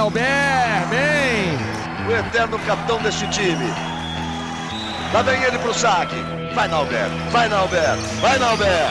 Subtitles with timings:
[0.00, 2.08] Nauber, bem!
[2.08, 3.66] O eterno capitão deste time.
[5.12, 6.14] Lá vem ele pro saque.
[6.54, 8.88] Vai, Nauber, vai, Nauber, vai, Nauber!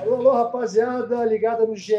[0.00, 1.94] Alô, alô, rapaziada, ligada no GE.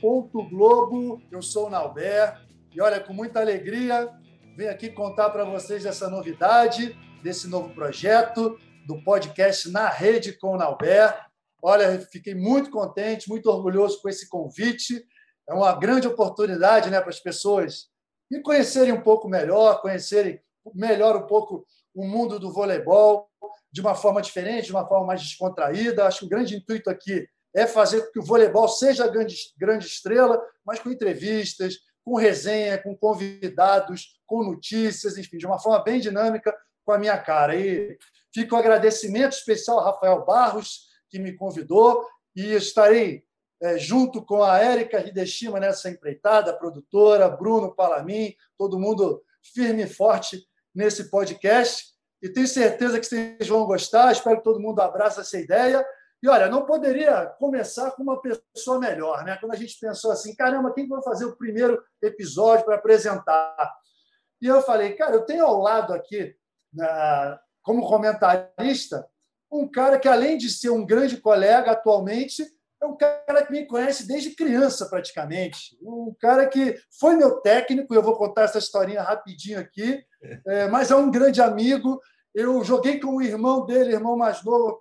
[0.00, 1.20] Globo.
[1.30, 2.40] Eu sou o Nauber
[2.74, 4.08] e olha, com muita alegria,
[4.56, 10.54] venho aqui contar para vocês dessa novidade, desse novo projeto, do podcast Na Rede com
[10.54, 11.27] o Nauber.
[11.62, 15.04] Olha, fiquei muito contente, muito orgulhoso com esse convite.
[15.48, 17.88] É uma grande oportunidade né, para as pessoas
[18.30, 20.40] me conhecerem um pouco melhor, conhecerem
[20.74, 23.28] melhor um pouco o mundo do voleibol
[23.72, 26.06] de uma forma diferente, de uma forma mais descontraída.
[26.06, 29.86] Acho que o grande intuito aqui é fazer com que o voleibol seja grande, grande
[29.86, 36.00] estrela, mas com entrevistas, com resenha, com convidados, com notícias, enfim, de uma forma bem
[36.00, 37.56] dinâmica com a minha cara.
[37.56, 37.98] E
[38.32, 43.24] fica o um agradecimento especial ao Rafael Barros, que me convidou, e estarei
[43.60, 49.88] é, junto com a Érica Hideshima nessa empreitada, produtora, Bruno Palamin, todo mundo firme e
[49.88, 51.92] forte nesse podcast.
[52.22, 54.12] E tenho certeza que vocês vão gostar.
[54.12, 55.84] Espero que todo mundo abrace essa ideia.
[56.22, 59.36] E olha, não poderia começar com uma pessoa melhor, né?
[59.40, 63.72] Quando a gente pensou assim, caramba, quem vai fazer o primeiro episódio para apresentar?
[64.40, 66.36] E eu falei, cara, eu tenho ao lado aqui,
[67.62, 69.08] como comentarista,
[69.50, 72.44] um cara que, além de ser um grande colega atualmente,
[72.80, 75.76] é um cara que me conhece desde criança, praticamente.
[75.82, 80.00] Um cara que foi meu técnico, eu vou contar essa historinha rapidinho aqui,
[80.46, 82.00] é, mas é um grande amigo.
[82.34, 84.78] Eu joguei com o irmão dele, irmão mais novo,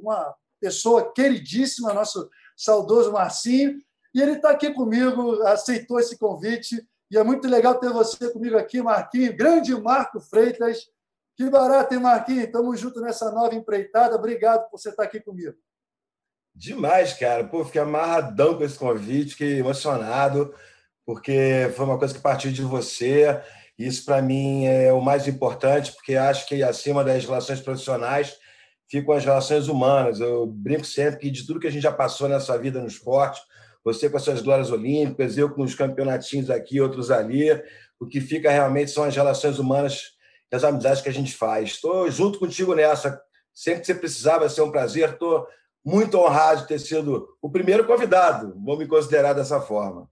[0.00, 3.78] uma pessoa queridíssima, nosso saudoso Marcinho,
[4.14, 8.56] e ele está aqui comigo, aceitou esse convite, e é muito legal ter você comigo
[8.56, 10.86] aqui, Marquinho, grande Marco Freitas,
[11.36, 12.44] que barato, hein, Marquinhos?
[12.44, 14.16] Estamos juntos nessa nova empreitada.
[14.16, 15.54] Obrigado por você estar aqui comigo.
[16.54, 17.44] Demais, cara.
[17.44, 20.54] Pô, fiquei amarradão com esse convite, fiquei emocionado,
[21.04, 23.40] porque foi uma coisa que partiu de você.
[23.78, 28.36] Isso, para mim, é o mais importante, porque acho que acima das relações profissionais
[28.88, 30.20] ficam as relações humanas.
[30.20, 33.40] Eu brinco sempre que de tudo que a gente já passou nessa vida no esporte,
[33.82, 37.50] você com as suas glórias olímpicas, eu com os campeonatinhos aqui, outros ali,
[37.98, 40.12] o que fica realmente são as relações humanas
[40.54, 41.70] as amizades que a gente faz.
[41.70, 43.20] Estou junto contigo nessa.
[43.54, 45.10] Sempre que você precisar, vai ser um prazer.
[45.10, 45.46] Estou
[45.84, 48.54] muito honrado de ter sido o primeiro convidado.
[48.64, 50.08] Vou me considerar dessa forma.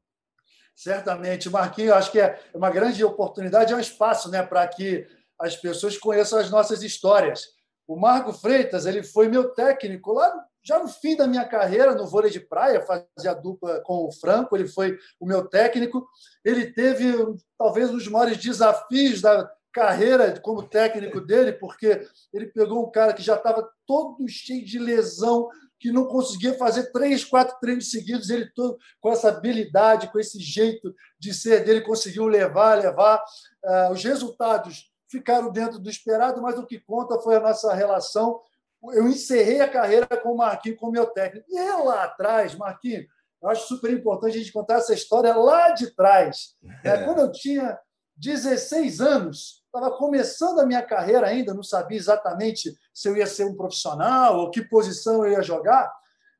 [0.74, 5.06] Certamente, Marquinhos, acho que é uma grande oportunidade, é um espaço né, para que
[5.38, 7.48] as pessoas conheçam as nossas histórias.
[7.86, 12.06] O Marco Freitas ele foi meu técnico lá já no fim da minha carreira no
[12.06, 16.06] vôlei de praia, fazia dupla com o Franco, ele foi o meu técnico.
[16.44, 17.14] Ele teve
[17.58, 23.12] talvez um dos maiores desafios da, carreira como técnico dele, porque ele pegou um cara
[23.12, 25.48] que já estava todo cheio de lesão,
[25.78, 28.28] que não conseguia fazer três, quatro treinos seguidos.
[28.28, 33.22] Ele, todo, com essa habilidade, com esse jeito de ser dele, conseguiu levar, levar.
[33.64, 38.40] Uh, os resultados ficaram dentro do esperado, mas o que conta foi a nossa relação.
[38.92, 41.46] Eu encerrei a carreira com o Marquinhos como meu técnico.
[41.48, 43.06] E lá atrás, Marquinhos,
[43.42, 46.54] eu acho super importante a gente contar essa história lá de trás.
[46.84, 46.98] É.
[47.04, 47.78] Quando eu tinha
[48.16, 53.44] 16 anos, estava começando a minha carreira ainda, não sabia exatamente se eu ia ser
[53.44, 55.90] um profissional ou que posição eu ia jogar.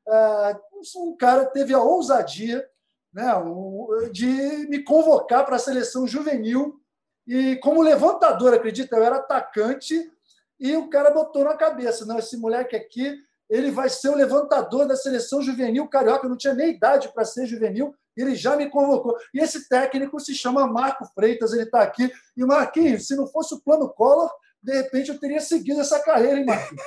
[0.07, 0.57] É,
[0.97, 2.67] um cara teve a ousadia
[3.13, 3.31] né,
[4.11, 4.27] de
[4.67, 6.79] me convocar para a seleção juvenil
[7.25, 10.11] e como levantador, acredita, eu era atacante
[10.59, 13.15] e o cara botou na cabeça, não, esse moleque aqui,
[13.49, 17.25] ele vai ser o levantador da seleção juvenil carioca, eu não tinha nem idade para
[17.25, 19.17] ser juvenil, ele já me convocou.
[19.33, 22.11] E esse técnico se chama Marco Freitas, ele está aqui.
[22.35, 24.29] E, Marquinhos, se não fosse o plano Collor,
[24.61, 26.83] de repente eu teria seguido essa carreira, hein, Marquinhos?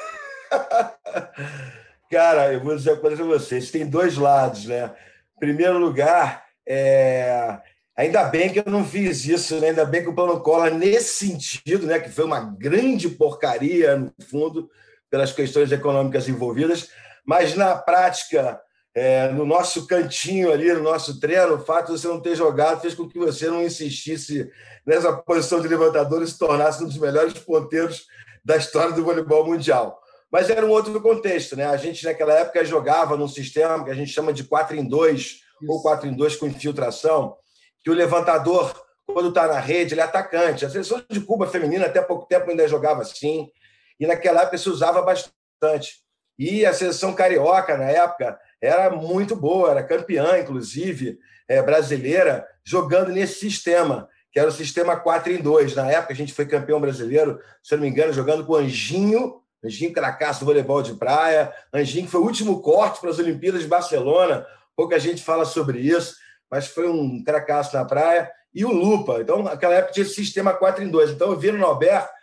[2.10, 4.94] Cara, eu vou dizer uma coisa para vocês: tem dois lados, né?
[5.36, 7.58] Em primeiro lugar, é...
[7.96, 9.70] ainda bem que eu não fiz isso, né?
[9.70, 14.12] ainda bem que o plano Collor, nesse sentido, né, que foi uma grande porcaria, no
[14.30, 14.70] fundo,
[15.10, 16.90] pelas questões econômicas envolvidas,
[17.26, 18.60] mas na prática
[18.94, 22.80] é, no nosso cantinho ali, no nosso treino, o fato de você não ter jogado
[22.80, 24.48] fez com que você não insistisse
[24.86, 28.06] nessa posição de levantador e se tornasse um dos melhores ponteiros
[28.44, 30.00] da história do voleibol mundial.
[30.30, 31.66] Mas era um outro contexto, né?
[31.66, 35.20] A gente naquela época jogava num sistema que a gente chama de 4 em 2
[35.20, 35.40] Isso.
[35.68, 37.36] ou 4 em 2 com infiltração,
[37.82, 38.74] que o levantador,
[39.06, 40.64] quando está na rede, ele é atacante.
[40.64, 43.48] A seleção de Cuba feminina até pouco tempo ainda jogava assim,
[43.98, 46.04] e naquela época se usava bastante.
[46.38, 53.12] E a seleção carioca, na época, era muito boa, era campeã, inclusive, é, brasileira, jogando
[53.12, 55.74] nesse sistema, que era o sistema 4 em 2.
[55.74, 58.56] Na época, a gente foi campeão brasileiro, se eu não me engano, jogando com o
[58.56, 63.18] Anjinho, Anjinho Cracaço do voleibol de praia, Anjinho que foi o último corte para as
[63.18, 64.46] Olimpíadas de Barcelona,
[64.76, 66.16] pouca gente fala sobre isso,
[66.50, 68.30] mas foi um cracaço na praia.
[68.54, 71.10] E o Lupa, então, naquela época tinha o sistema 4 em 2.
[71.10, 72.13] Então, eu vi no Norberto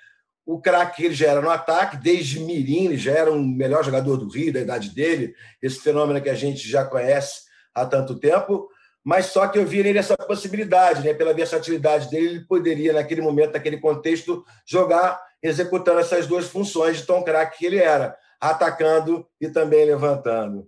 [0.45, 4.17] o craque ele já era no ataque, desde Mirim, ele já era um melhor jogador
[4.17, 7.41] do Rio, da idade dele, esse fenômeno que a gente já conhece
[7.73, 8.67] há tanto tempo,
[9.03, 11.13] mas só que eu vi nele essa possibilidade, né?
[11.13, 17.05] pela versatilidade dele, ele poderia, naquele momento, naquele contexto, jogar executando essas duas funções de
[17.05, 20.67] tão craque que ele era, atacando e também levantando.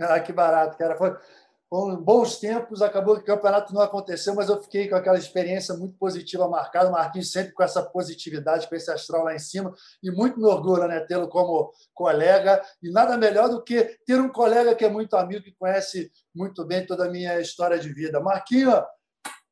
[0.00, 0.96] Ah, que barato, cara.
[0.96, 1.16] Foi,
[1.72, 5.74] foram bons tempos, acabou que o campeonato não aconteceu, mas eu fiquei com aquela experiência
[5.74, 6.90] muito positiva marcada.
[6.90, 9.72] O Marquinhos sempre com essa positividade, com esse astral lá em cima,
[10.02, 12.62] e muito me orgulho né, tê-lo como colega.
[12.82, 16.62] E nada melhor do que ter um colega que é muito amigo, que conhece muito
[16.62, 18.20] bem toda a minha história de vida.
[18.20, 18.82] Marquinhos,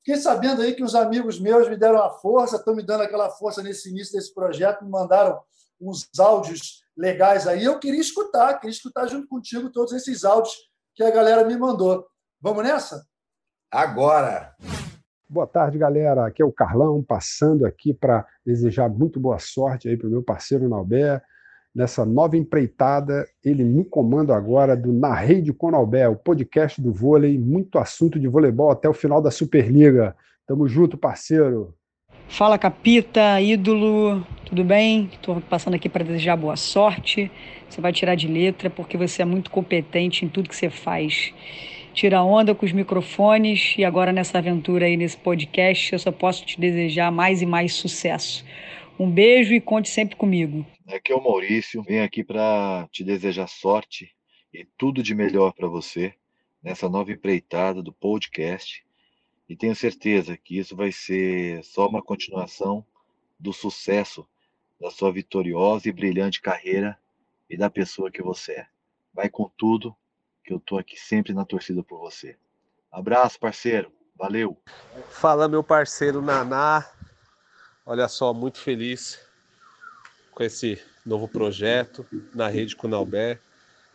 [0.04, 3.30] fiquei sabendo aí que os amigos meus me deram a força, estão me dando aquela
[3.30, 5.40] força nesse início desse projeto, me mandaram
[5.80, 7.64] uns áudios legais aí.
[7.64, 12.06] Eu queria escutar, queria escutar junto contigo todos esses áudios que a galera me mandou.
[12.40, 13.04] Vamos nessa?
[13.70, 14.54] Agora!
[15.28, 16.26] Boa tarde, galera.
[16.26, 20.24] Aqui é o Carlão, passando aqui para desejar muito boa sorte aí para o meu
[20.24, 21.22] parceiro Nauber,
[21.72, 26.92] nessa nova empreitada, ele no comando agora do Na Rede com Nauber, o podcast do
[26.92, 30.16] vôlei, muito assunto de voleibol até o final da Superliga.
[30.46, 31.76] Tamo junto, parceiro.
[32.30, 35.10] Fala, Capita, ídolo, tudo bem?
[35.12, 37.30] Estou passando aqui para desejar boa sorte.
[37.68, 41.34] Você vai tirar de letra porque você é muito competente em tudo que você faz
[41.92, 46.44] tira onda com os microfones e agora nessa aventura aí nesse podcast eu só posso
[46.46, 48.44] te desejar mais e mais sucesso.
[48.98, 50.64] Um beijo e conte sempre comigo.
[50.88, 54.10] Aqui é o Maurício, venho aqui para te desejar sorte
[54.52, 56.14] e tudo de melhor para você
[56.62, 58.84] nessa nova empreitada do podcast.
[59.50, 62.86] E tenho certeza que isso vai ser só uma continuação
[63.36, 64.24] do sucesso
[64.80, 66.96] da sua vitoriosa e brilhante carreira
[67.48, 68.66] e da pessoa que você é.
[69.12, 69.92] Vai com tudo
[70.44, 72.38] que eu tô aqui sempre na torcida por você.
[72.92, 73.90] Abraço, parceiro.
[74.16, 74.56] Valeu.
[75.08, 76.88] Fala, meu parceiro Naná.
[77.84, 79.18] Olha só, muito feliz
[80.30, 82.78] com esse novo projeto na rede o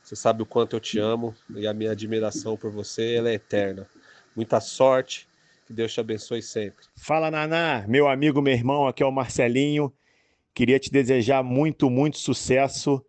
[0.03, 3.87] Você sabe o quanto eu te amo e a minha admiração por você é eterna.
[4.35, 5.29] Muita sorte,
[5.65, 6.85] que Deus te abençoe sempre.
[6.95, 9.91] Fala, Naná, meu amigo, meu irmão, aqui é o Marcelinho.
[10.53, 13.03] Queria te desejar muito, muito sucesso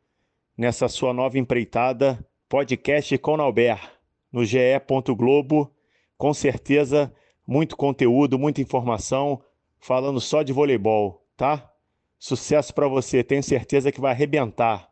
[0.56, 2.18] nessa sua nova empreitada
[2.48, 3.90] podcast com Albert,
[4.32, 4.80] no ge.
[5.16, 5.72] Globo.
[6.16, 7.12] Com certeza,
[7.46, 9.42] muito conteúdo, muita informação,
[9.78, 11.70] falando só de voleibol, tá?
[12.18, 14.88] Sucesso para você, tenho certeza que vai arrebentar.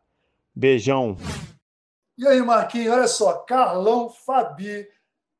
[0.53, 1.17] Beijão.
[2.15, 4.87] E aí, Marquinhos, olha só, Carlão, Fabi,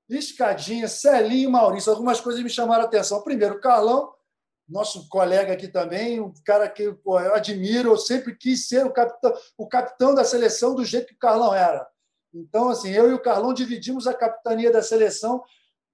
[0.09, 1.91] Escadinha, Celinho e Maurício.
[1.91, 3.21] Algumas coisas me chamaram a atenção.
[3.21, 4.13] Primeiro, Carlão,
[4.67, 8.91] nosso colega aqui também, um cara que pô, eu admiro, eu sempre quis ser o
[8.91, 11.87] capitão, o capitão da seleção do jeito que o Carlão era.
[12.33, 15.43] Então, assim, eu e o Carlão dividimos a capitania da seleção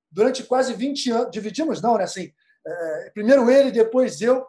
[0.10, 1.32] durante quase 20 anos.
[1.32, 2.04] Dividimos, não, né?
[2.04, 2.34] Assim,
[2.66, 4.46] é, primeiro ele, depois eu.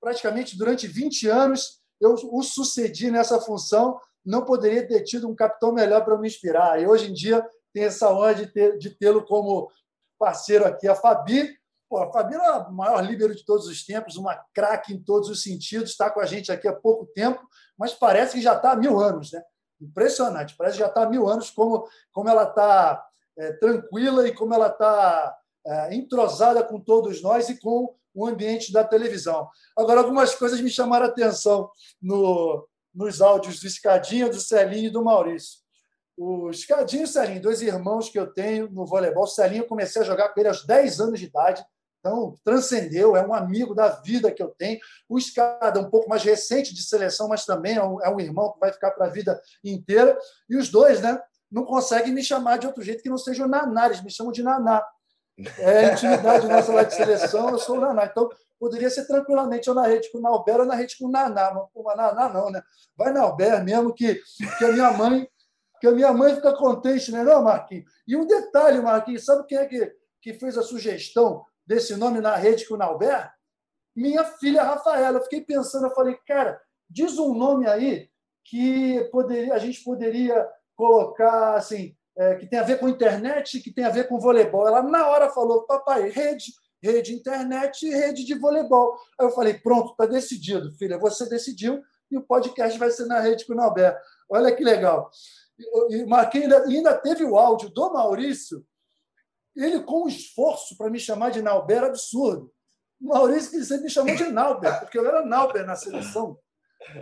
[0.00, 4.00] Praticamente durante 20 anos eu o sucedi nessa função.
[4.24, 6.80] Não poderia ter tido um capitão melhor para me inspirar.
[6.80, 9.70] E hoje em dia tenho essa honra de, de tê-lo como
[10.18, 10.86] parceiro aqui.
[10.86, 11.48] A Fabi,
[11.88, 15.28] pô, a Fabi é a maior líbero de todos os tempos, uma craque em todos
[15.28, 17.40] os sentidos, está com a gente aqui há pouco tempo,
[17.78, 19.42] mas parece que já está há mil anos, né?
[19.80, 20.54] impressionante.
[20.56, 23.06] Parece que já está há mil anos como, como ela está
[23.38, 25.36] é, tranquila e como ela está
[25.66, 29.48] é, entrosada com todos nós e com o ambiente da televisão.
[29.76, 31.70] Agora, algumas coisas me chamaram a atenção
[32.02, 35.59] no, nos áudios do Escadinha, do Celinho e do Maurício.
[36.22, 39.22] O Escadinho e o Celinho, dois irmãos que eu tenho no voleibol.
[39.22, 41.64] O Celinho eu comecei a jogar com ele aos 10 anos de idade.
[41.98, 44.78] Então, transcendeu, é um amigo da vida que eu tenho.
[45.08, 48.52] O Escada, um pouco mais recente de seleção, mas também é um, é um irmão
[48.52, 50.14] que vai ficar para a vida inteira.
[50.46, 51.18] E os dois né,
[51.50, 54.30] não conseguem me chamar de outro jeito que não seja o Naná, eles me chamam
[54.30, 54.84] de Naná.
[55.58, 58.04] É a intimidade nossa lá de seleção, eu sou o Naná.
[58.04, 61.10] Então, poderia ser tranquilamente ou na rede com o Nauber ou na rede com o
[61.10, 61.50] Naná.
[61.74, 62.62] Mas Naná não, né?
[62.94, 64.20] Vai na Nauber mesmo, que,
[64.58, 65.26] que a minha mãe
[65.80, 67.90] que a minha mãe fica contente, né, não, Marquinhos?
[68.06, 72.36] E um detalhe, Marquinhos, sabe quem é que, que fez a sugestão desse nome na
[72.36, 73.30] rede com o Nauber?
[73.96, 75.18] Minha filha Rafaela.
[75.18, 78.08] Eu fiquei pensando, eu falei, cara, diz um nome aí
[78.44, 80.46] que poderia, a gente poderia
[80.76, 84.66] colocar assim, é, que tem a ver com internet, que tem a ver com voleibol.
[84.66, 88.96] Ela na hora falou, papai, rede, rede internet e rede de voleibol.
[89.18, 93.20] Aí eu falei, pronto, está decidido, filha, você decidiu e o podcast vai ser na
[93.20, 93.96] rede com o Nauber.
[94.28, 95.10] Olha que legal.
[95.90, 98.64] E marquei ainda, ainda teve o áudio do Maurício
[99.56, 102.50] ele com esforço para me chamar de Nauber absurdo.
[103.00, 106.38] O Maurício que sempre me chamou de Nauber, porque eu era Nauber na seleção.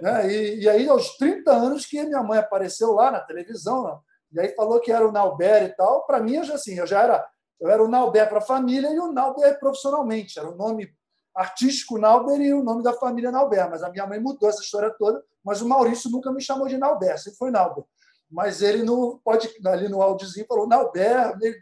[0.01, 0.33] Né?
[0.33, 4.01] E, e, aí, aos 30 anos, que minha mãe apareceu lá na televisão,
[4.33, 6.05] E aí falou que era o Nauber e tal.
[6.07, 7.29] Para mim, eu já, assim, eu já era,
[7.61, 10.39] eu era o Nauber para a família e o Nauber profissionalmente.
[10.39, 10.93] Era o nome
[11.35, 13.71] artístico Nauber e o nome da família Nauber.
[13.71, 15.23] Mas a minha mãe mudou essa história toda.
[15.45, 17.85] Mas o Maurício nunca me chamou de Nauber, sempre foi Nauber.
[18.31, 21.59] Mas ele no, pode, ali no áudiozinho falou Nauber, meio,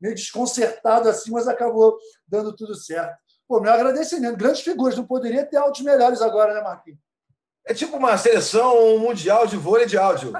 [0.00, 3.16] meio desconcertado assim, mas acabou dando tudo certo.
[3.48, 4.36] Pô, meu agradecimento.
[4.36, 6.98] Grandes figuras, não poderia ter áudios melhores agora, né, Marquinhos?
[7.66, 10.32] É tipo uma seleção mundial de vôlei de áudio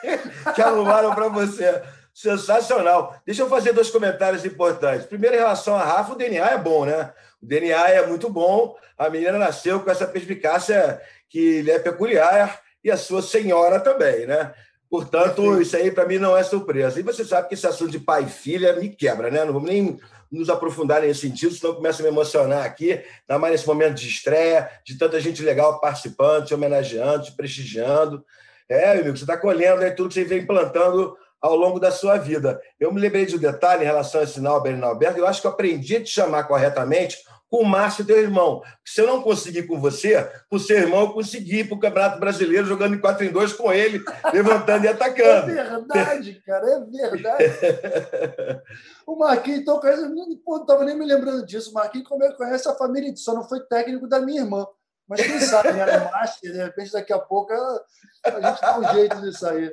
[0.54, 1.82] que arrumaram para você.
[2.14, 3.14] Sensacional.
[3.26, 5.06] Deixa eu fazer dois comentários importantes.
[5.06, 7.12] Primeiro, em relação a Rafa, o DNA é bom, né?
[7.42, 8.74] O DNA é muito bom.
[8.96, 10.98] A menina nasceu com essa perspicácia
[11.28, 14.54] que lhe é peculiar e a sua senhora também, né?
[14.88, 17.00] Portanto, isso aí para mim não é surpresa.
[17.00, 19.44] E você sabe que esse assunto de pai e filha me quebra, né?
[19.44, 19.98] Não vamos nem
[20.30, 24.06] nos aprofundar nesse sentido, senão começa a me emocionar aqui, ainda mais nesse momento de
[24.06, 28.24] estreia, de tanta gente legal participando, te homenageando, te prestigiando.
[28.68, 31.90] É, meu amigo, você está colhendo aí tudo que você vem plantando ao longo da
[31.90, 32.60] sua vida.
[32.78, 35.40] Eu me lembrei de um detalhe em relação a esse Nauber e Alberto, eu acho
[35.40, 38.62] que eu aprendi a te chamar corretamente com o Márcio, teu irmão.
[38.84, 42.18] Se eu não conseguir com você, com o seu irmão, eu consegui para o Campeonato
[42.18, 45.50] Brasileiro jogando em 4 em 2 com ele, levantando e atacando.
[45.50, 47.44] É verdade, cara, é verdade.
[49.06, 51.70] o Marquinhos, então, não estava nem me lembrando disso.
[51.70, 54.66] O Marquinhos conhece a família, só não foi técnico da minha irmã.
[55.08, 56.10] Mas quem sabe, né?
[56.10, 59.72] Master, de repente, daqui a pouco a gente dá um jeito disso aí.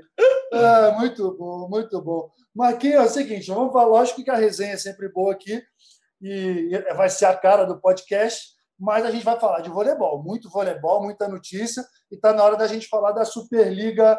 [0.51, 2.29] É, muito bom, muito bom.
[2.53, 5.63] Marquinhos, é o seguinte, vamos falar, lógico que a resenha é sempre boa aqui,
[6.23, 10.49] e vai ser a cara do podcast, mas a gente vai falar de voleibol, muito
[10.49, 14.17] voleibol, muita notícia, e está na hora da gente falar da Superliga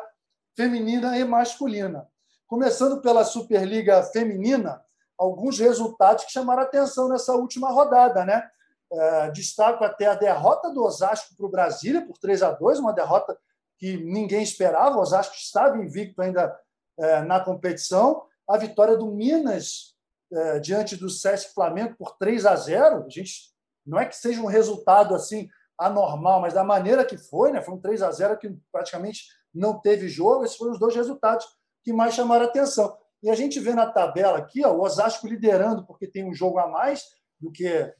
[0.54, 2.06] feminina e masculina.
[2.46, 4.84] Começando pela Superliga feminina,
[5.18, 8.46] alguns resultados que chamaram atenção nessa última rodada, né?
[8.92, 12.92] É, destaco até a derrota do Osasco para o Brasília por 3 a 2 uma
[12.92, 13.36] derrota
[13.78, 14.96] que ninguém esperava.
[14.96, 16.54] O Osasco estava invicto ainda
[16.98, 18.22] é, na competição.
[18.48, 19.93] A vitória do Minas
[20.32, 23.52] é, diante do Sesc Flamengo por 3 a 0 A gente
[23.86, 27.60] não é que seja um resultado assim anormal, mas da maneira que foi, né?
[27.60, 30.44] Foi um 3 a 0 que praticamente não teve jogo.
[30.44, 31.46] Esses foram os dois resultados
[31.82, 32.96] que mais chamaram atenção.
[33.22, 36.58] E a gente vê na tabela aqui ó, o Osasco liderando porque tem um jogo
[36.58, 37.04] a mais
[37.40, 37.94] do que é,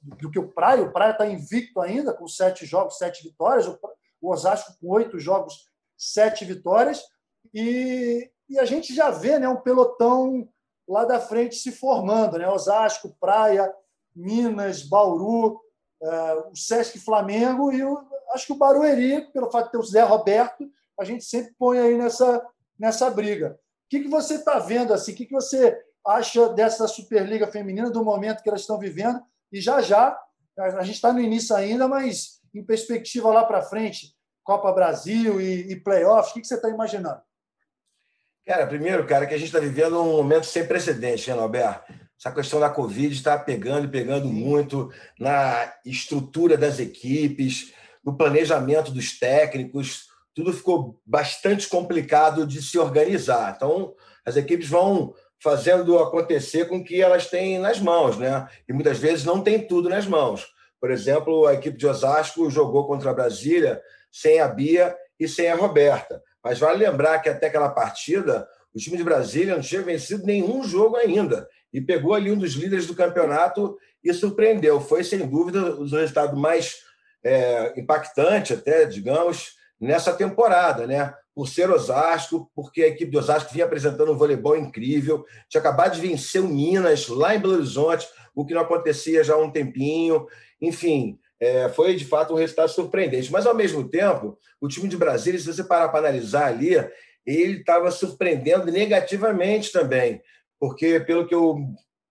[0.00, 0.82] do que o Praia.
[0.82, 3.66] O Praia está invicto ainda, com sete jogos, sete vitórias.
[4.20, 5.66] O Osasco com oito jogos,
[5.96, 7.02] sete vitórias.
[7.52, 10.48] E, e a gente já vê né, um pelotão
[10.92, 12.38] lá da frente se formando.
[12.38, 12.46] Né?
[12.46, 13.72] Osasco, Praia,
[14.14, 15.58] Minas, Bauru,
[16.02, 17.98] é, o Sesc Flamengo e o,
[18.34, 20.68] acho que o Barueri, pelo fato de ter o Zé Roberto,
[21.00, 22.46] a gente sempre põe aí nessa,
[22.78, 23.58] nessa briga.
[23.86, 25.12] O que, que você está vendo assim?
[25.12, 29.20] O que, que você acha dessa Superliga Feminina, do momento que elas estão vivendo?
[29.50, 30.18] E já já,
[30.58, 35.72] a gente está no início ainda, mas em perspectiva lá para frente, Copa Brasil e,
[35.72, 37.20] e playoffs, o que, que você está imaginando?
[38.44, 41.92] Cara, primeiro, cara, que a gente está vivendo um momento sem precedente, né, Alberto?
[42.18, 47.72] Essa questão da Covid está pegando e pegando muito na estrutura das equipes,
[48.04, 50.06] no planejamento dos técnicos.
[50.34, 53.54] Tudo ficou bastante complicado de se organizar.
[53.56, 53.94] Então,
[54.24, 58.48] as equipes vão fazendo acontecer com o que elas têm nas mãos, né?
[58.68, 60.48] E muitas vezes não tem tudo nas mãos.
[60.80, 63.80] Por exemplo, a equipe de Osasco jogou contra a Brasília
[64.10, 66.20] sem a Bia e sem a Roberta.
[66.42, 70.64] Mas vale lembrar que até aquela partida, o time de Brasília não tinha vencido nenhum
[70.64, 74.80] jogo ainda e pegou ali um dos líderes do campeonato e surpreendeu.
[74.80, 76.78] Foi, sem dúvida, o resultado mais
[77.24, 81.14] é, impactante, até, digamos, nessa temporada, né?
[81.34, 85.94] por ser Osasco, porque a equipe de Osasco vinha apresentando um voleibol incrível, tinha acabado
[85.94, 89.50] de vencer o Minas lá em Belo Horizonte, o que não acontecia já há um
[89.50, 90.26] tempinho.
[90.60, 93.32] Enfim, é, foi de fato um resultado surpreendente.
[93.32, 96.76] Mas, ao mesmo tempo, o time de Brasília, se você parar para analisar ali,
[97.26, 100.22] ele estava surpreendendo negativamente também,
[100.60, 101.58] porque, pelo que eu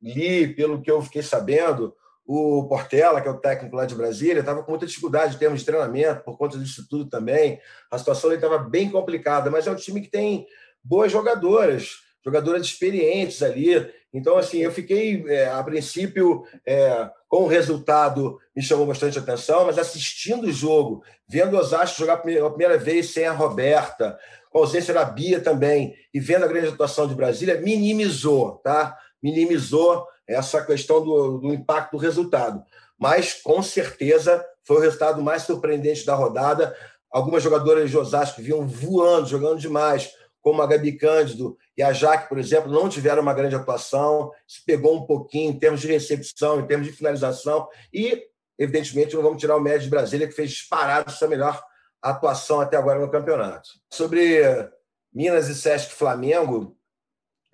[0.01, 1.95] li, pelo que eu fiquei sabendo,
[2.25, 5.61] o Portela, que é o técnico lá de Brasília, estava com muita dificuldade em termos
[5.61, 7.57] de treinamento, por conta disso tudo também.
[7.89, 10.45] A situação estava bem complicada, mas é um time que tem
[10.83, 13.89] boas jogadoras, jogadoras experientes ali.
[14.13, 19.65] Então, assim, eu fiquei, é, a princípio, é, com o resultado, me chamou bastante atenção,
[19.65, 24.19] mas assistindo o jogo, vendo o Osasco jogar pela primeira vez sem a Roberta,
[24.49, 28.97] com a ausência da Bia também, e vendo a grande atuação de Brasília, minimizou, tá?
[29.23, 32.61] Minimizou essa questão do, do impacto do resultado.
[32.99, 36.75] Mas, com certeza, foi o resultado mais surpreendente da rodada.
[37.09, 42.27] Algumas jogadoras de Osasco vinham voando, jogando demais, como a Gabi Cândido e a Jaque,
[42.27, 46.59] por exemplo, não tiveram uma grande atuação, se pegou um pouquinho em termos de recepção,
[46.59, 50.51] em termos de finalização, e, evidentemente, não vamos tirar o médio de Brasília, que fez
[50.51, 51.63] disparado sua melhor
[52.01, 53.69] atuação até agora no campeonato.
[53.91, 54.41] Sobre
[55.13, 56.75] Minas e Sesc Flamengo,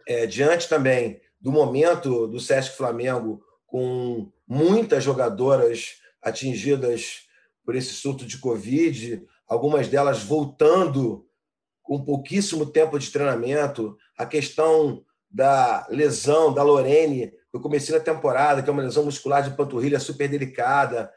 [0.07, 7.27] é, diante também do momento do Sesc Flamengo, com muitas jogadoras atingidas
[7.65, 11.26] por esse surto de Covid, algumas delas voltando
[11.87, 18.61] com pouquíssimo tempo de treinamento, a questão da lesão da Lorene no começo da temporada,
[18.61, 21.09] que é uma lesão muscular de panturrilha super delicada,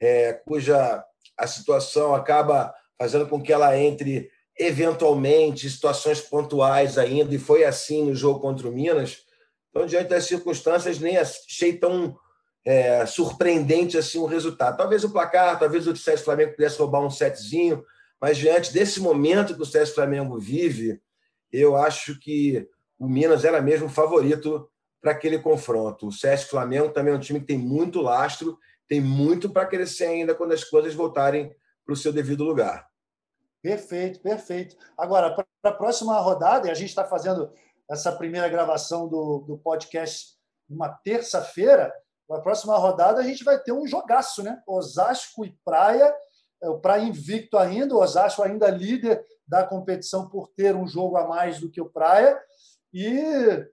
[0.00, 1.04] é, cuja
[1.36, 7.64] a situação acaba fazendo com que ela entre eventualmente em situações pontuais ainda, e foi
[7.64, 9.18] assim no jogo contra o Minas.
[9.70, 12.16] Então, diante das circunstâncias, nem achei tão
[12.64, 14.78] é, surpreendente assim o resultado.
[14.78, 17.84] Talvez o placar, talvez o Sérgio Flamengo pudesse roubar um setzinho,
[18.20, 21.00] mas diante desse momento que o Sérgio Flamengo vive,
[21.52, 24.68] eu acho que o Minas era mesmo favorito
[25.00, 26.08] para aquele confronto.
[26.08, 28.58] O Sérgio Flamengo também é um time que tem muito lastro,
[28.88, 32.88] tem muito para crescer ainda quando as coisas voltarem para o seu devido lugar.
[33.62, 34.76] Perfeito, perfeito.
[34.96, 37.52] Agora, para a próxima rodada, e a gente está fazendo
[37.90, 40.36] essa primeira gravação do, do podcast
[40.68, 41.92] numa terça-feira,
[42.28, 44.62] na próxima rodada a gente vai ter um jogaço, né?
[44.66, 46.14] Osasco e Praia,
[46.62, 51.16] é, o Praia invicto ainda, o Osasco ainda líder da competição por ter um jogo
[51.16, 52.38] a mais do que o Praia
[52.92, 53.64] e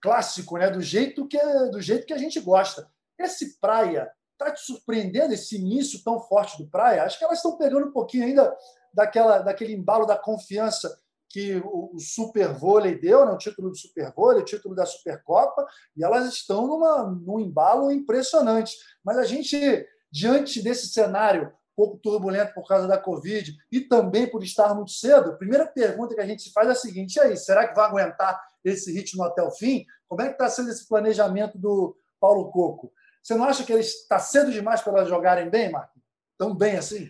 [0.00, 0.70] clássico, né?
[0.70, 1.38] Do jeito que
[1.70, 2.88] do jeito que a gente gosta.
[3.18, 7.02] Esse Praia está te surpreendendo esse início tão forte do Praia?
[7.02, 8.56] Acho que elas estão pegando um pouquinho ainda
[8.94, 10.96] daquela daquele embalo da confiança
[11.28, 15.66] que o, Super Vôlei deu, né, o título do Super Vôlei, o título da Supercopa,
[15.96, 18.74] e elas estão numa, num embalo impressionante.
[19.04, 24.42] Mas a gente, diante desse cenário pouco turbulento por causa da Covid e também por
[24.42, 27.20] estar muito cedo, a primeira pergunta que a gente se faz é a seguinte: e
[27.20, 29.86] aí, será que vai aguentar esse ritmo até o fim?
[30.08, 32.92] Como é que está sendo esse planejamento do Paulo Coco?
[33.22, 36.02] Você não acha que ele está cedo demais para elas jogarem bem, Marcos?
[36.36, 37.08] Tão bem assim?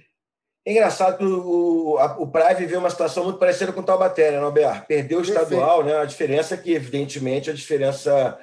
[0.66, 4.38] É engraçado que o, o Praia viveu uma situação muito parecida com o Taubaté, né,
[4.38, 4.86] Norberto?
[4.86, 5.96] Perdeu o estadual, né?
[5.96, 8.38] A diferença é que, evidentemente, a diferença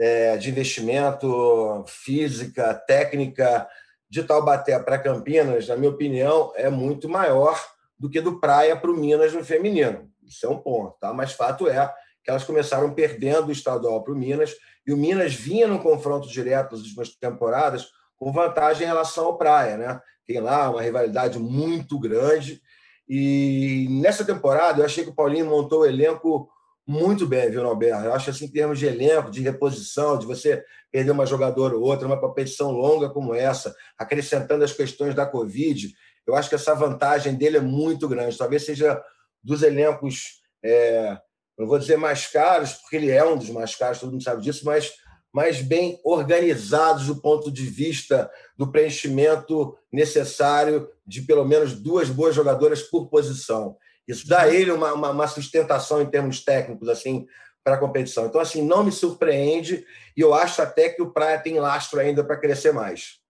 [0.00, 3.68] é, de investimento, física, técnica
[4.10, 7.58] de Taubaté para Campinas, na minha opinião, é muito maior
[7.98, 10.10] do que do Praia para o Minas no feminino.
[10.26, 11.12] Isso é um ponto, tá?
[11.12, 11.92] Mas fato é
[12.24, 14.54] que elas começaram perdendo o estadual para o Minas
[14.86, 19.38] e o Minas vinha no confronto direto nas últimas temporadas com vantagem em relação ao
[19.38, 20.00] Praia, né?
[20.30, 22.62] tem lá uma rivalidade muito grande.
[23.08, 26.48] E nessa temporada, eu achei que o Paulinho montou o elenco
[26.90, 28.04] muito bem, viu, Norberto?
[28.04, 31.82] Eu acho assim, em termos de elenco, de reposição, de você perder uma jogadora ou
[31.82, 35.94] outra, uma competição longa como essa, acrescentando as questões da Covid,
[36.26, 38.36] eu acho que essa vantagem dele é muito grande.
[38.36, 39.00] Talvez seja
[39.40, 41.16] dos elencos, é,
[41.56, 44.42] não vou dizer mais caros, porque ele é um dos mais caros, todo mundo sabe
[44.42, 44.92] disso, mas
[45.32, 52.34] mais bem organizados do ponto de vista do preenchimento necessário de pelo menos duas boas
[52.34, 53.76] jogadoras por posição.
[54.10, 57.26] Isso dá a ele uma, uma, uma sustentação em termos técnicos assim
[57.62, 58.26] para a competição.
[58.26, 62.24] Então, assim, não me surpreende e eu acho até que o Praia tem lastro ainda
[62.24, 63.20] para crescer mais.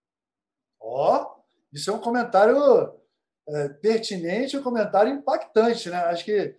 [0.81, 2.95] Ó, oh, isso é um comentário
[3.49, 5.99] é, pertinente, um comentário impactante, né?
[6.05, 6.57] Acho que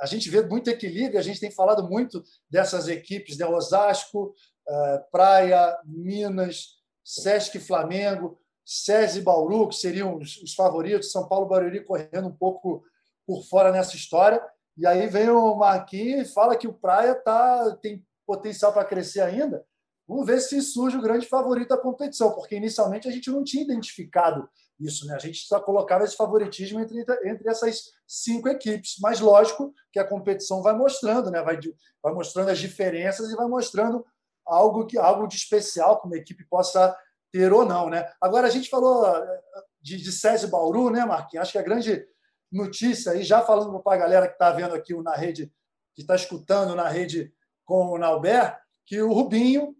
[0.00, 3.46] a gente vê muito equilíbrio, a gente tem falado muito dessas equipes, né?
[3.46, 4.34] Osasco,
[4.68, 12.28] eh, Praia, Minas, Sesc Flamengo, SESI Bauru, que seriam os favoritos, São Paulo Barueri correndo
[12.28, 12.84] um pouco
[13.26, 14.42] por fora nessa história.
[14.76, 19.20] E aí vem o Marquinhos e fala que o Praia tá, tem potencial para crescer
[19.20, 19.64] ainda.
[20.06, 23.62] Vamos ver se surge o grande favorito da competição, porque inicialmente a gente não tinha
[23.62, 24.48] identificado
[24.80, 25.14] isso, né?
[25.14, 28.96] A gente só colocava esse favoritismo entre, entre essas cinco equipes.
[29.00, 31.42] Mas lógico que a competição vai mostrando, né?
[31.42, 31.58] Vai,
[32.02, 34.04] vai mostrando as diferenças e vai mostrando
[34.44, 36.96] algo, que, algo de especial que uma equipe possa
[37.30, 37.88] ter ou não.
[37.88, 38.10] Né?
[38.20, 39.40] Agora, a gente falou eh,
[39.80, 41.42] de, de César Bauru, né, Marquinhos?
[41.42, 42.04] Acho que a grande
[42.50, 45.52] notícia, aí, já falando para a galera que está vendo aqui na rede,
[45.94, 47.32] que está escutando na rede
[47.64, 49.76] com o Nauber, que o Rubinho,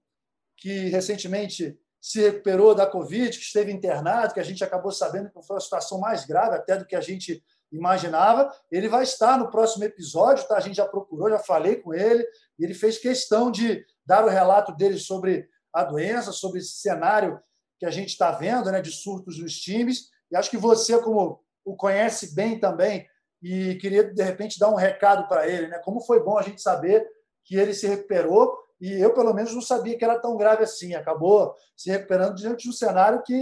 [0.56, 5.42] que recentemente se recuperou da Covid, que esteve internado, que a gente acabou sabendo que
[5.42, 8.50] foi a situação mais grave até do que a gente imaginava.
[8.70, 10.56] Ele vai estar no próximo episódio, tá?
[10.56, 12.26] A gente já procurou, já falei com ele,
[12.58, 17.40] e ele fez questão de dar o relato dele sobre a doença, sobre esse cenário
[17.78, 20.10] que a gente está vendo, né, de surtos nos times.
[20.30, 23.06] E acho que você, como o conhece bem também,
[23.42, 25.78] e queria de repente dar um recado para ele, né?
[25.78, 27.06] Como foi bom a gente saber
[27.44, 30.94] que ele se recuperou e eu pelo menos não sabia que era tão grave assim.
[30.94, 33.38] Acabou se recuperando diante de um cenário que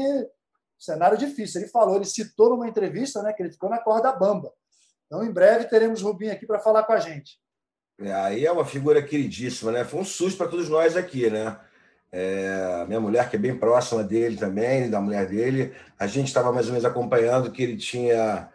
[0.79, 1.61] cenário difícil.
[1.61, 4.53] Ele falou, ele citou numa entrevista, né, que ele ficou na corda bamba.
[5.07, 7.41] Então, em breve teremos Rubinho aqui para falar com a gente.
[8.01, 9.85] É, aí é uma figura queridíssima, né?
[9.85, 11.59] Foi um susto para todos nós aqui, né?
[12.11, 16.53] É, minha mulher, que é bem próxima dele também, da mulher dele, a gente estava
[16.53, 18.49] mais ou menos acompanhando que ele tinha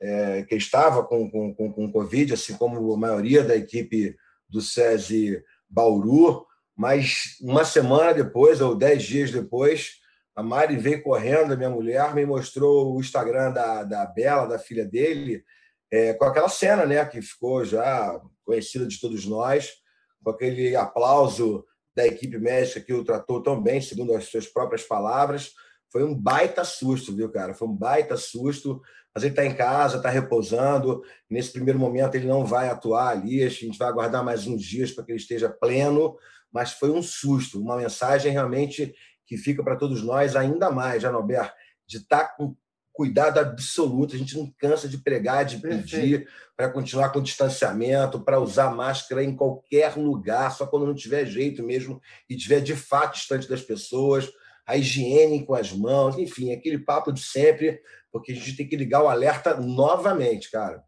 [0.00, 4.16] é, que estava com, com, com, com Covid, assim como a maioria da equipe
[4.48, 10.00] do SESI Bauru, mas uma semana depois, ou dez dias depois,
[10.34, 14.58] a Mari veio correndo, a minha mulher, me mostrou o Instagram da, da Bela, da
[14.58, 15.42] filha dele,
[15.90, 19.72] é, com aquela cena né, que ficou já conhecida de todos nós,
[20.22, 21.64] com aquele aplauso
[21.96, 25.52] da equipe médica que o tratou tão bem, segundo as suas próprias palavras.
[25.90, 27.54] Foi um baita susto, viu, cara?
[27.54, 28.82] Foi um baita susto.
[29.14, 31.02] Mas ele está em casa, está repousando.
[31.30, 33.42] Nesse primeiro momento, ele não vai atuar ali.
[33.42, 36.18] A gente vai aguardar mais uns dias para que ele esteja pleno.
[36.52, 38.94] Mas foi um susto, uma mensagem realmente
[39.26, 41.50] que fica para todos nós ainda mais, Janober,
[41.88, 42.54] de estar tá com
[42.96, 44.16] cuidado absoluto.
[44.16, 49.22] A gente não cansa de pregar, de pedir para continuar com distanciamento, para usar máscara
[49.22, 53.60] em qualquer lugar, só quando não tiver jeito mesmo e tiver de fato distante das
[53.60, 54.28] pessoas,
[54.66, 57.80] a higiene com as mãos, enfim, aquele papo de sempre,
[58.10, 60.82] porque a gente tem que ligar o alerta novamente, cara.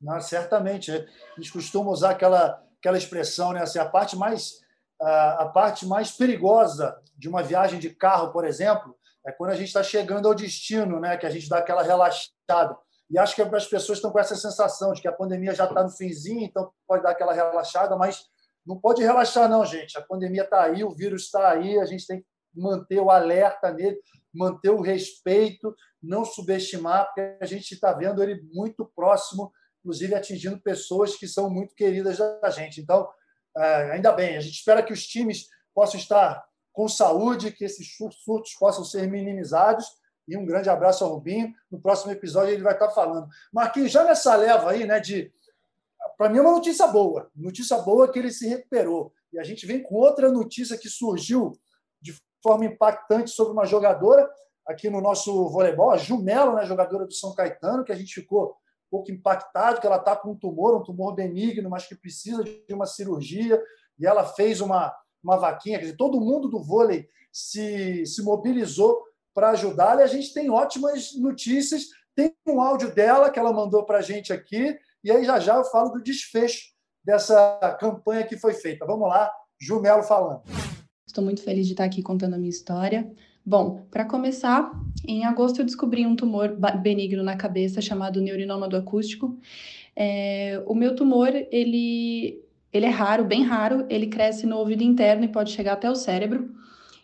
[0.00, 0.92] Não, certamente.
[0.92, 1.04] A
[1.36, 3.62] gente costuma usar aquela, aquela expressão, né?
[3.62, 4.66] Assim, a parte mais
[5.00, 8.97] a parte mais perigosa de uma viagem de carro, por exemplo,
[9.28, 11.16] é quando a gente está chegando ao destino, né?
[11.18, 12.76] Que a gente dá aquela relaxada.
[13.10, 15.82] E acho que as pessoas estão com essa sensação de que a pandemia já está
[15.82, 18.24] no finzinho, então pode dar aquela relaxada, mas
[18.66, 19.98] não pode relaxar, não, gente.
[19.98, 23.72] A pandemia está aí, o vírus está aí, a gente tem que manter o alerta
[23.72, 23.98] nele,
[24.34, 30.60] manter o respeito, não subestimar, porque a gente está vendo ele muito próximo, inclusive atingindo
[30.60, 32.80] pessoas que são muito queridas da gente.
[32.80, 33.08] Então,
[33.56, 36.47] é, ainda bem, a gente espera que os times possam estar
[36.78, 39.84] com saúde, que esses surtos possam ser minimizados.
[40.28, 41.52] E um grande abraço ao Rubinho.
[41.68, 43.26] No próximo episódio ele vai estar falando.
[43.52, 45.32] Marquinhos, já nessa leva aí, né, de.
[46.16, 47.32] Para mim é uma notícia boa.
[47.34, 49.12] Notícia boa que ele se recuperou.
[49.32, 51.50] E a gente vem com outra notícia que surgiu
[52.00, 54.30] de forma impactante sobre uma jogadora
[54.64, 58.50] aqui no nosso voleibol, a Jumelo, né, jogadora do São Caetano, que a gente ficou
[58.50, 62.44] um pouco impactado, que ela está com um tumor, um tumor benigno, mas que precisa
[62.44, 63.60] de uma cirurgia,
[63.98, 69.02] e ela fez uma, uma vaquinha, quer dizer, todo mundo do vôlei se, se mobilizou
[69.34, 73.84] para ajudá-la, e a gente tem ótimas notícias, tem um áudio dela que ela mandou
[73.84, 76.72] para a gente aqui, e aí já já eu falo do desfecho
[77.04, 78.84] dessa campanha que foi feita.
[78.84, 80.42] Vamos lá, Jumelo falando.
[81.06, 83.10] Estou muito feliz de estar aqui contando a minha história.
[83.44, 84.70] Bom, para começar,
[85.06, 89.38] em agosto eu descobri um tumor benigno na cabeça chamado neurinoma do acústico.
[89.96, 95.24] É, o meu tumor, ele, ele é raro, bem raro, ele cresce no ouvido interno
[95.24, 96.54] e pode chegar até o cérebro.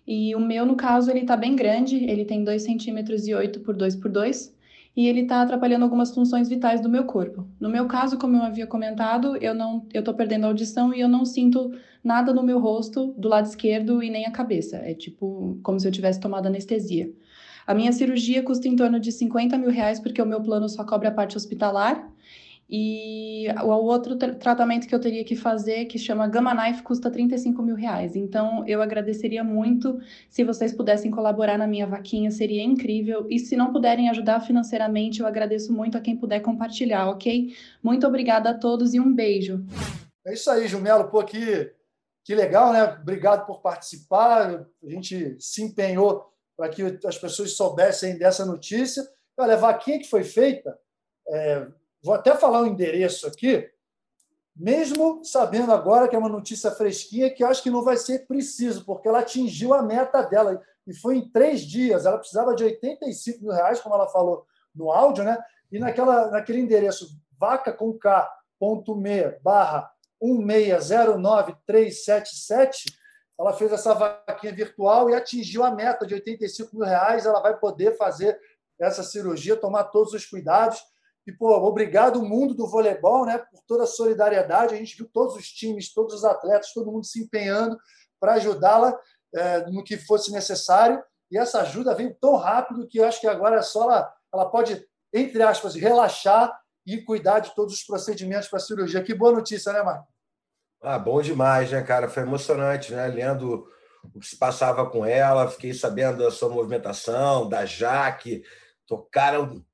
[0.07, 3.61] E o meu, no caso, ele está bem grande, ele tem 2,8 centímetros e 8
[3.61, 4.55] por 2 por 2
[4.96, 7.46] e ele está atrapalhando algumas funções vitais do meu corpo.
[7.59, 11.00] No meu caso, como eu havia comentado, eu não, eu estou perdendo a audição e
[11.00, 11.72] eu não sinto
[12.03, 14.77] nada no meu rosto, do lado esquerdo e nem a cabeça.
[14.77, 17.11] É tipo como se eu tivesse tomado anestesia.
[17.66, 20.85] A minha cirurgia custa em torno de 50 mil reais, porque o meu plano só
[20.85, 22.09] cobre a parte hospitalar.
[22.68, 27.62] E o outro tratamento que eu teria que fazer, que chama Gamma Knife, custa 35
[27.62, 28.16] mil reais.
[28.16, 30.00] Então, eu agradeceria muito
[30.31, 33.27] se vocês pudessem colaborar na minha vaquinha, seria incrível.
[33.29, 37.55] E se não puderem ajudar financeiramente, eu agradeço muito a quem puder compartilhar, ok?
[37.83, 39.62] Muito obrigada a todos e um beijo.
[40.27, 41.11] É isso aí, Jumelo.
[41.11, 41.70] Pô, que,
[42.24, 42.83] que legal, né?
[42.83, 44.66] Obrigado por participar.
[44.83, 49.07] A gente se empenhou para que as pessoas soubessem dessa notícia.
[49.37, 50.79] Olha, a vaquinha que foi feita.
[51.29, 51.66] É
[52.05, 53.67] Vou até falar o endereço aqui,
[54.55, 58.85] mesmo sabendo agora que é uma notícia fresquinha, que acho que não vai ser preciso,
[58.85, 60.61] porque ela atingiu a meta dela.
[60.87, 62.05] E foi em três dias.
[62.05, 65.43] Ela precisava de 85 mil reais, como ela falou no áudio, né?
[65.73, 69.90] E naquela, naquele endereço vaca com K, ponto me, barra
[70.21, 72.85] 1609377,
[73.40, 77.25] ela fez essa vaquinha virtual e atingiu a meta de 85 mil reais.
[77.25, 78.38] Ela vai poder fazer
[78.79, 80.93] essa cirurgia, tomar todos os cuidados.
[81.27, 84.75] E, pô, obrigado, mundo do voleibol, né, por toda a solidariedade.
[84.75, 87.79] A gente viu todos os times, todos os atletas, todo mundo se empenhando
[88.21, 88.99] para ajudá-la
[89.35, 91.03] é, no que fosse necessário.
[91.31, 94.51] E essa ajuda veio tão rápido que eu acho que agora é só ela, ela
[94.51, 96.53] pode, entre aspas, relaxar
[96.87, 99.03] e cuidar de todos os procedimentos para a cirurgia.
[99.03, 100.07] Que boa notícia, né, Marco?
[100.83, 102.09] Ah, bom demais, né, cara?
[102.09, 103.07] Foi emocionante, né?
[103.07, 103.67] Lendo
[104.15, 108.43] o que se passava com ela, fiquei sabendo da sua movimentação, da Jaque,
[108.87, 109.65] tocaram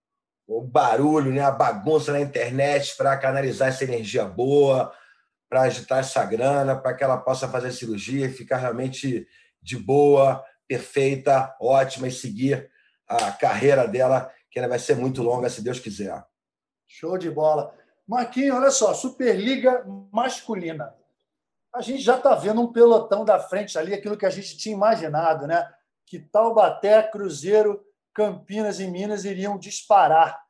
[0.51, 4.93] o barulho, né, a bagunça na internet para canalizar essa energia boa,
[5.49, 9.29] para agitar essa grana, para que ela possa fazer a cirurgia e ficar realmente
[9.63, 12.69] de boa, perfeita, ótima e seguir
[13.07, 16.21] a carreira dela, que ela vai ser muito longa, se Deus quiser.
[16.89, 17.73] Show de bola.
[18.07, 20.93] Marquinhos, olha só, Superliga masculina.
[21.73, 24.75] A gente já está vendo um pelotão da frente ali, aquilo que a gente tinha
[24.75, 25.73] imaginado, né?
[26.05, 30.41] Que Taubaté, Cruzeiro Campinas e Minas iriam disparar.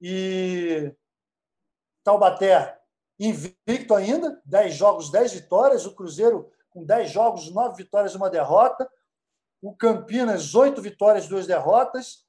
[0.00, 0.94] E
[2.04, 2.78] Taubaté
[3.18, 5.86] invicto ainda, 10 jogos, 10 vitórias.
[5.86, 8.88] O Cruzeiro com 10 jogos, 9 vitórias uma derrota.
[9.60, 12.24] O Campinas, 8 vitórias, 2 derrotas.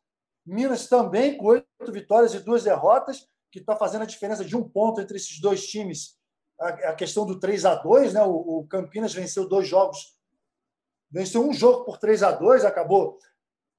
[0.46, 4.68] Minas também com 8 vitórias e 2 derrotas, que está fazendo a diferença de um
[4.68, 6.18] ponto entre esses dois times.
[6.60, 8.24] A, questão do 3 a 2 né?
[8.24, 10.18] O, Campinas venceu dois jogos,
[11.10, 13.18] venceu um jogo por 3 a 2 acabou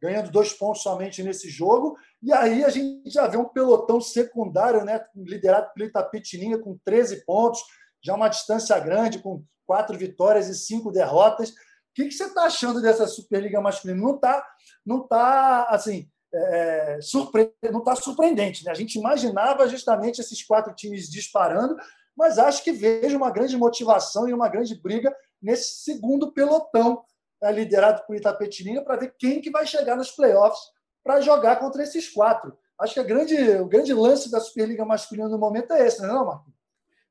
[0.01, 1.97] ganhando dois pontos somente nesse jogo.
[2.23, 7.25] E aí a gente já vê um pelotão secundário, né, liderado pelo Itapetininga, com 13
[7.25, 7.61] pontos,
[8.03, 11.51] já uma distância grande, com quatro vitórias e cinco derrotas.
[11.51, 11.55] O
[11.95, 14.01] que, que você está achando dessa Superliga Masculina?
[14.01, 14.45] Não está
[14.85, 17.53] não tá, assim, é, surpre...
[17.71, 18.65] não está surpreendente.
[18.65, 18.71] Né?
[18.71, 21.77] A gente imaginava justamente esses quatro times disparando,
[22.17, 27.10] mas acho que vejo uma grande motivação e uma grande briga nesse segundo pelotão é,
[27.49, 30.61] liderado por Itapetininga, para ver quem que vai chegar nos playoffs
[31.03, 32.57] para jogar contra esses quatro.
[32.79, 36.13] Acho que grande, o grande lance da Superliga Masculina no momento é esse, não é,
[36.13, 36.53] não, Marcos?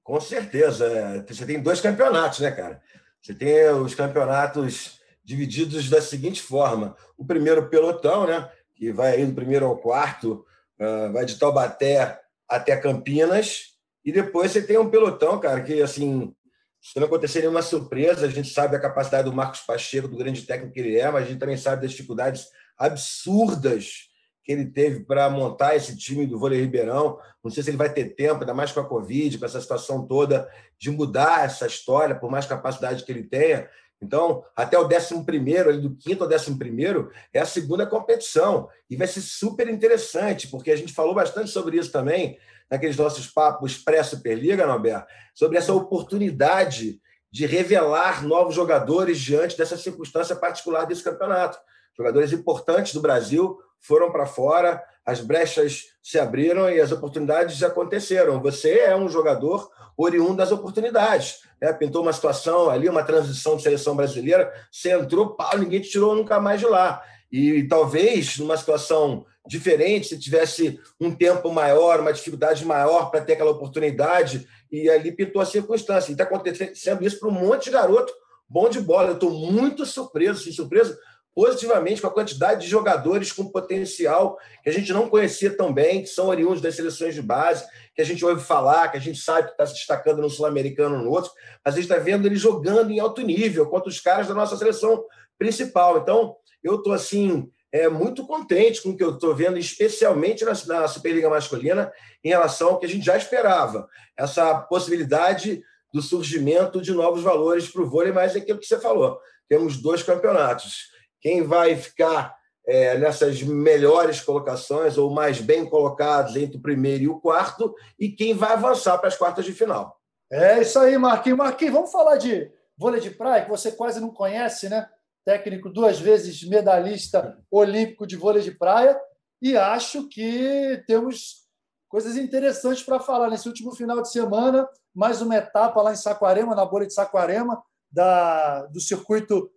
[0.03, 0.85] Com certeza.
[0.85, 2.81] É, você tem dois campeonatos, né, cara?
[3.21, 9.25] Você tem os campeonatos divididos da seguinte forma: o primeiro pelotão, né, que vai aí
[9.25, 10.45] do primeiro ao quarto,
[10.79, 16.33] uh, vai de Taubaté até Campinas, e depois você tem um pelotão, cara, que assim
[16.81, 20.43] se não acontecer nenhuma surpresa, a gente sabe a capacidade do Marcos Pacheco, do grande
[20.43, 24.09] técnico que ele é, mas a gente também sabe das dificuldades absurdas
[24.43, 27.19] que ele teve para montar esse time do vôlei Ribeirão.
[27.43, 30.07] Não sei se ele vai ter tempo, ainda mais com a Covid, com essa situação
[30.07, 33.69] toda, de mudar essa história, por mais capacidade que ele tenha.
[34.01, 38.69] Então, até o 11 primeiro, do quinto ao 11 primeiro, é a segunda competição.
[38.89, 42.37] E vai ser super interessante, porque a gente falou bastante sobre isso também,
[42.69, 46.99] naqueles nossos papos pré-Superliga, Norberto, sobre essa oportunidade
[47.31, 51.57] de revelar novos jogadores diante dessa circunstância particular desse campeonato.
[51.95, 58.41] Jogadores importantes do Brasil foram para fora, as brechas se abriram e as oportunidades aconteceram.
[58.41, 61.39] Você é um jogador oriundo das oportunidades.
[61.61, 61.73] Né?
[61.73, 66.15] Pintou uma situação ali, uma transição de seleção brasileira, você entrou, pau, ninguém te tirou
[66.15, 67.03] nunca mais de lá.
[67.31, 73.33] E talvez numa situação diferente, se tivesse um tempo maior, uma dificuldade maior para ter
[73.33, 76.11] aquela oportunidade, e ali pintou a circunstância.
[76.11, 78.13] E está acontecendo isso para um monte de garoto
[78.49, 79.09] bom de bola.
[79.09, 80.97] Eu estou muito surpreso, sim, surpreso
[81.33, 86.01] positivamente com a quantidade de jogadores com potencial que a gente não conhecia tão bem,
[86.01, 89.19] que são oriundos das seleções de base, que a gente ouve falar, que a gente
[89.19, 91.31] sabe que está se destacando no Sul-Americano no outro,
[91.63, 94.57] mas a gente está vendo ele jogando em alto nível contra os caras da nossa
[94.57, 95.03] seleção
[95.37, 95.99] principal.
[95.99, 100.53] Então, eu estou assim é, muito contente com o que eu estou vendo, especialmente na,
[100.67, 101.91] na Superliga Masculina,
[102.23, 103.87] em relação ao que a gente já esperava.
[104.17, 105.61] Essa possibilidade
[105.93, 109.19] do surgimento de novos valores para o vôlei, mas é aquilo que você falou.
[109.47, 110.89] Temos dois campeonatos.
[111.21, 112.35] Quem vai ficar
[112.67, 118.09] é, nessas melhores colocações ou mais bem colocados entre o primeiro e o quarto, e
[118.09, 119.97] quem vai avançar para as quartas de final.
[120.31, 121.37] É isso aí, Marquinhos.
[121.37, 124.87] Marquinhos, vamos falar de vôlei de praia, que você quase não conhece, né?
[125.29, 128.99] Técnico duas vezes medalhista olímpico de vôlei de praia,
[129.39, 131.47] e acho que temos
[131.87, 134.67] coisas interessantes para falar nesse último final de semana.
[134.91, 137.61] Mais uma etapa lá em Saquarema, na bolha de Saquarema,
[137.91, 139.51] da, do circuito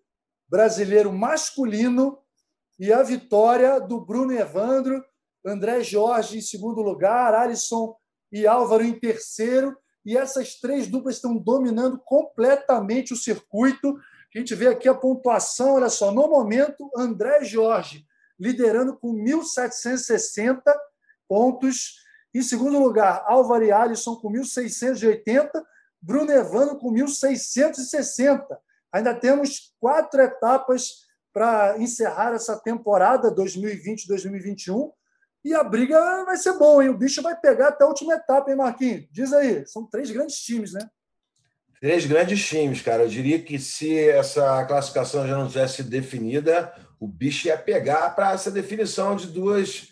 [0.47, 2.19] brasileiro masculino,
[2.79, 5.03] e a vitória do Bruno Evandro,
[5.43, 7.97] André Jorge em segundo lugar, Alisson
[8.31, 9.75] e Álvaro em terceiro.
[10.05, 13.97] E essas três duplas estão dominando completamente o circuito
[14.35, 18.07] a gente vê aqui a pontuação, olha só, no momento, André Jorge
[18.43, 20.63] liderando com 1.760
[21.29, 22.03] pontos.
[22.35, 25.49] Em segundo lugar, Álvaro e Alisson com 1.680,
[26.01, 28.45] Bruno Evano com 1.660.
[28.91, 34.93] Ainda temos quatro etapas para encerrar essa temporada 2020-2021.
[35.45, 36.91] E a briga vai ser boa, hein?
[36.91, 39.07] O bicho vai pegar até a última etapa, hein, Marquinhos?
[39.11, 40.89] Diz aí, são três grandes times, né?
[41.83, 43.03] Três grandes times, cara.
[43.03, 48.31] Eu diria que se essa classificação já não tivesse definida, o bicho ia pegar para
[48.31, 49.89] essa definição de duas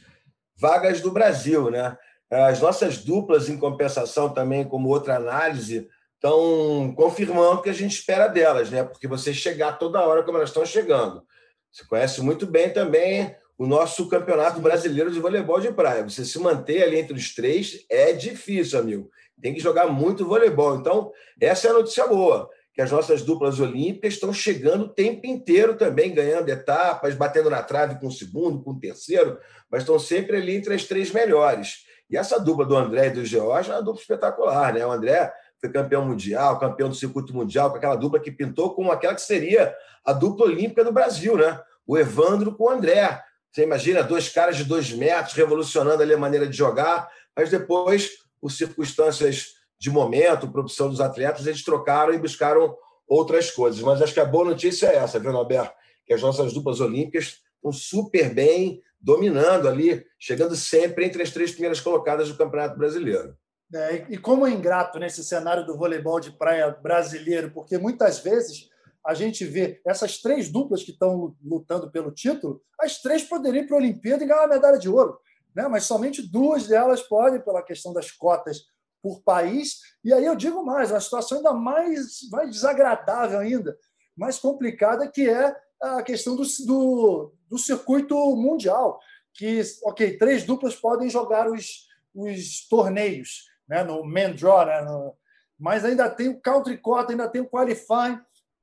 [0.57, 1.99] vagas do Brasil, né?
[2.31, 7.97] As nossas duplas, em compensação, também, como outra análise, estão confirmando o que a gente
[7.97, 8.85] espera delas, né?
[8.85, 11.25] Porque você chegar toda hora como elas estão chegando.
[11.73, 16.09] Você conhece muito bem também o nosso campeonato brasileiro de voleibol de praia.
[16.09, 20.77] Você se manter ali entre os três é difícil, amigo tem que jogar muito voleibol.
[20.77, 25.27] Então, essa é a notícia boa, que as nossas duplas olímpicas estão chegando o tempo
[25.27, 29.39] inteiro também, ganhando etapas, batendo na trave com o segundo, com o terceiro,
[29.71, 31.85] mas estão sempre ali entre as três melhores.
[32.11, 34.85] E essa dupla do André e do George é uma dupla espetacular, né?
[34.85, 38.91] O André foi campeão mundial, campeão do circuito mundial, com aquela dupla que pintou como
[38.91, 39.75] aquela que seria
[40.05, 41.61] a dupla olímpica do Brasil, né?
[41.87, 43.23] O Evandro com o André.
[43.53, 48.11] Você imagina dois caras de dois metros revolucionando ali a maneira de jogar, mas depois,
[48.41, 52.77] por circunstâncias de momento, por opção dos atletas, eles trocaram e buscaram
[53.09, 53.81] outras coisas.
[53.81, 55.75] Mas acho que a boa notícia é essa, viu, Alberto?
[56.07, 61.53] Que as nossas duplas olímpicas estão super bem, dominando ali, chegando sempre entre as três
[61.53, 63.35] primeiras colocadas do Campeonato Brasileiro.
[63.73, 68.69] É, e como é ingrato nesse cenário do voleibol de praia brasileiro, porque muitas vezes
[69.07, 73.67] a gente vê essas três duplas que estão lutando pelo título, as três poderiam ir
[73.67, 75.19] para a Olimpíada e ganhar uma medalha de ouro,
[75.55, 75.69] né?
[75.69, 78.63] mas somente duas delas podem, pela questão das cotas
[79.03, 79.79] por país.
[80.05, 83.77] E aí eu digo mais, uma situação ainda mais, mais desagradável ainda,
[84.17, 89.01] mais complicada, que é a questão do, do, do circuito mundial,
[89.33, 93.83] que, ok, três duplas podem jogar os, os torneios, né?
[93.83, 94.83] no men draw, né?
[94.83, 95.17] no,
[95.59, 98.21] mas ainda tem o country cota, ainda tem o qualifying,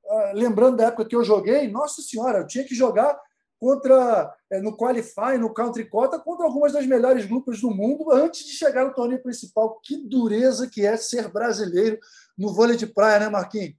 [0.08, 3.18] ah, lembrando da época que eu joguei, nossa senhora, eu tinha que jogar
[3.58, 8.46] contra é, no qualify, no country cota, contra algumas das melhores grupos do mundo antes
[8.46, 9.80] de chegar no torneio principal.
[9.82, 11.98] Que dureza que é ser brasileiro
[12.36, 13.74] no vôlei de praia, né, Marquinhos?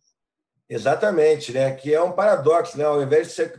[0.70, 1.74] Exatamente, né?
[1.74, 2.84] Que é um paradoxo, né?
[2.84, 3.54] Ao invés de você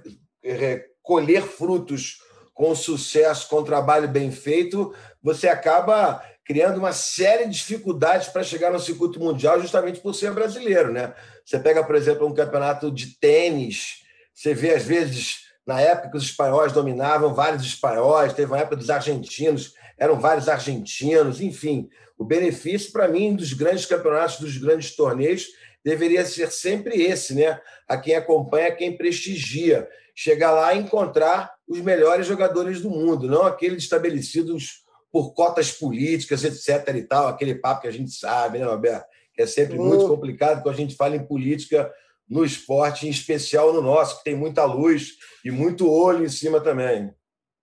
[0.45, 2.19] é, colher frutos
[2.55, 8.71] com sucesso, com trabalho bem feito, você acaba criando uma série de dificuldades para chegar
[8.71, 10.93] no circuito mundial justamente por ser brasileiro.
[10.93, 11.15] Né?
[11.45, 14.03] Você pega, por exemplo, um campeonato de tênis,
[14.35, 18.75] você vê, às vezes, na época que os espanhóis dominavam, vários espanhóis, teve uma época
[18.75, 21.89] dos argentinos, eram vários argentinos, enfim.
[22.19, 25.47] O benefício, para mim, dos grandes campeonatos, dos grandes torneios,
[25.85, 27.61] deveria ser sempre esse, né?
[27.89, 29.89] A quem acompanha, a quem prestigia.
[30.13, 36.43] Chegar lá e encontrar os melhores jogadores do mundo, não aqueles estabelecidos por cotas políticas,
[36.43, 36.97] etc.
[36.97, 39.07] e tal, aquele papo que a gente sabe, né, Roberto?
[39.33, 41.89] Que é sempre muito complicado quando a gente fala em política
[42.31, 46.61] no esporte, em especial no nosso, que tem muita luz e muito olho em cima
[46.61, 47.13] também.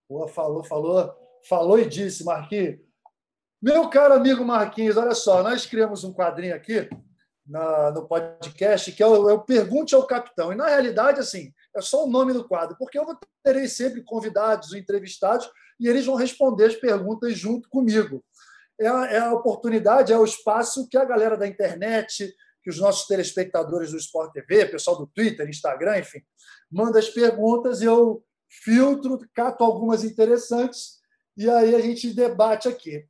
[0.09, 1.13] Pô, falou, falou,
[1.47, 2.79] falou e disse, Marquinhos.
[3.61, 6.87] Meu caro amigo Marquinhos, olha só, nós criamos um quadrinho aqui
[7.47, 10.51] na, no podcast que é o, é Pergunte ao Capitão.
[10.51, 13.05] E, na realidade, assim, é só o nome do quadro, porque eu
[13.43, 15.49] terei sempre convidados entrevistados
[15.79, 18.23] e eles vão responder as perguntas junto comigo.
[18.79, 22.31] É a, é a oportunidade, é o espaço que a galera da internet,
[22.67, 26.19] que os nossos telespectadores do Sport TV, pessoal do Twitter, Instagram, enfim,
[26.69, 30.97] manda as perguntas e eu filtro, cato algumas interessantes
[31.37, 33.05] e aí a gente debate aqui.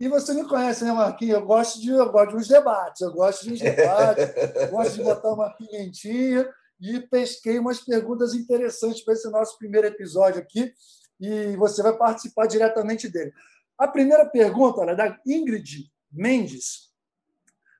[0.00, 1.34] E você me conhece, né, Marquinhos?
[1.34, 4.24] Eu gosto de, eu gosto de uns debates, eu gosto de uns debates,
[4.72, 6.48] gosto de botar uma pimentinha
[6.80, 10.72] e pesquei umas perguntas interessantes para esse nosso primeiro episódio aqui
[11.20, 13.30] e você vai participar diretamente dele.
[13.76, 16.91] A primeira pergunta é da Ingrid Mendes.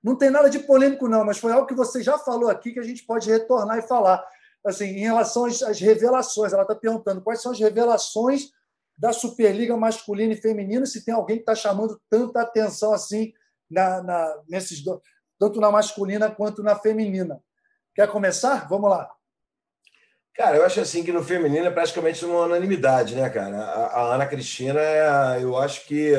[0.02, 2.80] Não tem nada de polêmico, não, mas foi algo que você já falou aqui que
[2.80, 4.24] a gente pode retornar e falar.
[4.64, 8.50] Assim, em relação às, revelações, ela está perguntando quais são as revelações
[8.96, 13.32] da Superliga masculina e feminina, se tem alguém que está chamando tanta atenção assim
[13.70, 14.82] na, na, nesses
[15.38, 17.40] tanto na masculina quanto na feminina.
[17.94, 18.68] Quer começar?
[18.68, 19.10] Vamos lá.
[20.34, 23.58] Cara, eu acho assim que no feminino é praticamente uma unanimidade, né, cara?
[23.58, 26.14] A, a Ana Cristina, é, eu acho que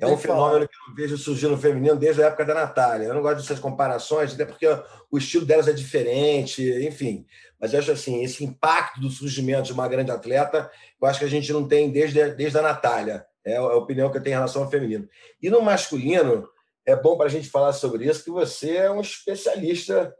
[0.00, 3.06] é um fenômeno que eu vejo surgir no feminino desde a época da Natália.
[3.06, 4.66] Eu não gosto dessas comparações, até porque
[5.10, 7.26] o estilo delas é diferente, enfim.
[7.60, 10.70] Mas eu acho assim, esse impacto do surgimento de uma grande atleta,
[11.00, 13.26] eu acho que a gente não tem desde, desde a Natália.
[13.44, 15.08] É a opinião que eu tenho em relação ao feminino.
[15.40, 16.48] E no masculino,
[16.84, 20.14] é bom para a gente falar sobre isso, que você é um especialista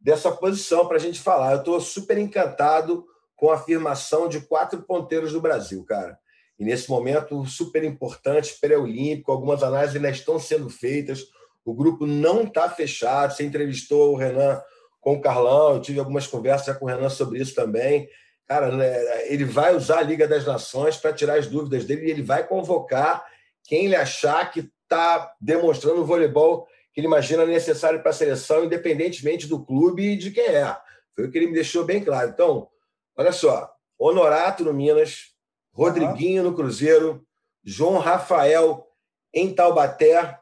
[0.00, 1.52] dessa posição para a gente falar.
[1.52, 3.06] Eu estou super encantado
[3.36, 6.18] com a afirmação de quatro ponteiros do Brasil, cara.
[6.58, 11.24] E nesse momento super importante, pré-olímpico, algumas análises ainda estão sendo feitas.
[11.64, 13.34] O grupo não está fechado.
[13.34, 14.60] Você entrevistou o Renan
[15.00, 18.08] com o Carlão, eu tive algumas conversas com o Renan sobre isso também.
[18.46, 22.10] Cara, né, ele vai usar a Liga das Nações para tirar as dúvidas dele e
[22.10, 23.24] ele vai convocar
[23.64, 28.64] quem ele achar que está demonstrando o voleibol que ele imagina necessário para a seleção,
[28.64, 30.76] independentemente do clube e de quem é.
[31.14, 32.30] Foi o que ele me deixou bem claro.
[32.30, 32.68] Então,
[33.16, 35.31] olha só: Honorato no Minas,
[35.72, 37.24] Rodriguinho no Cruzeiro,
[37.64, 38.86] João Rafael
[39.34, 40.38] em Taubaté,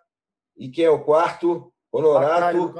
[0.56, 1.72] e quem é o quarto?
[1.92, 2.72] Honorato.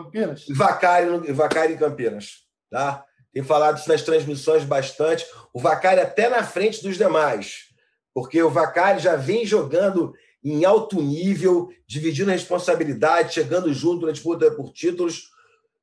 [0.55, 2.45] Vacari, no, Vacari em Campinas.
[2.71, 3.05] Tá?
[3.33, 5.27] Tem falado isso nas transmissões bastante.
[5.53, 7.71] O Vacari até na frente dos demais,
[8.15, 14.13] porque o Vacari já vem jogando em alto nível, dividindo a responsabilidade, chegando junto na
[14.13, 15.31] disputa por títulos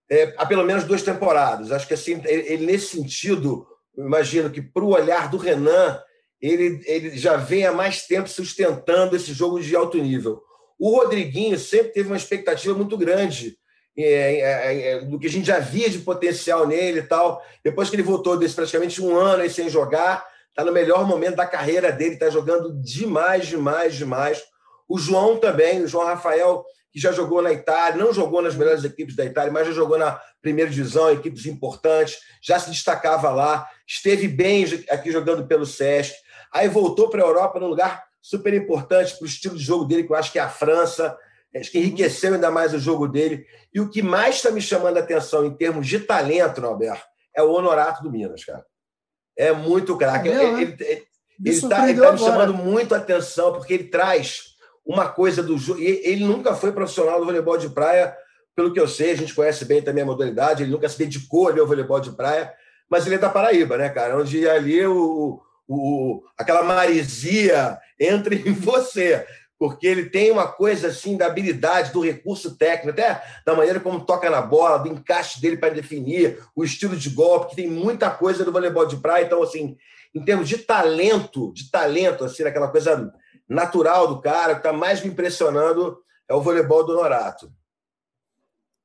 [0.09, 1.71] é, há pelo menos duas temporadas.
[1.71, 6.01] Acho que assim, ele, ele nesse sentido, imagino que para o olhar do Renan,
[6.41, 10.41] ele, ele já vem há mais tempo sustentando esse jogo de alto nível.
[10.79, 13.57] O Rodriguinho sempre teve uma expectativa muito grande
[13.97, 17.43] é, é, é, do que a gente já via de potencial nele e tal.
[17.63, 21.35] Depois que ele voltou desse praticamente um ano aí sem jogar, está no melhor momento
[21.35, 24.43] da carreira dele, está jogando demais, demais, demais.
[24.87, 28.83] O João também, o João Rafael, que já jogou na Itália, não jogou nas melhores
[28.83, 33.67] equipes da Itália, mas já jogou na primeira divisão, equipes importantes, já se destacava lá,
[33.87, 36.15] esteve bem aqui jogando pelo SESC,
[36.53, 40.03] aí voltou para a Europa num lugar super importante para o estilo de jogo dele,
[40.03, 41.17] que eu acho que é a França,
[41.55, 43.45] acho que enriqueceu ainda mais o jogo dele.
[43.73, 47.41] E o que mais está me chamando a atenção em termos de talento, Norberto, é
[47.41, 48.65] o Honorato do Minas, cara.
[49.37, 50.29] É muito craque.
[50.29, 50.75] É ele
[51.45, 55.79] está tá, tá me chamando muito a atenção, porque ele traz uma coisa do jogo.
[55.79, 58.15] Ele nunca foi profissional do voleibol de praia,
[58.55, 61.47] pelo que eu sei, a gente conhece bem também a modalidade, ele nunca se dedicou
[61.47, 62.51] ali ao voleibol de praia,
[62.89, 64.17] mas ele é da Paraíba, né, cara?
[64.17, 69.25] Onde ali o, o, aquela maresia entra em você,
[69.59, 74.05] porque ele tem uma coisa assim da habilidade, do recurso técnico, até da maneira como
[74.05, 78.09] toca na bola, do encaixe dele para definir, o estilo de golpe, que tem muita
[78.09, 79.25] coisa do voleibol de praia.
[79.25, 79.75] Então, assim,
[80.13, 83.11] em termos de talento, de talento, assim, aquela coisa
[83.49, 85.97] natural do cara, que está mais me impressionando
[86.29, 87.51] é o voleibol do Norato.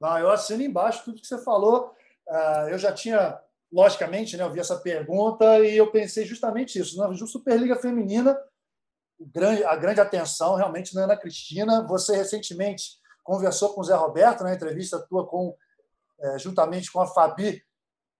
[0.02, 1.94] Ah, eu assino embaixo tudo que você falou.
[2.26, 3.38] Uh, eu já tinha,
[3.72, 6.98] logicamente, né, eu vi essa pergunta e eu pensei justamente isso.
[6.98, 8.38] Na Superliga Feminina,
[9.66, 11.86] a grande atenção realmente na Ana Cristina.
[11.88, 15.56] Você recentemente conversou com o Zé Roberto na né, entrevista tua com,
[16.20, 17.62] é, juntamente com a Fabi.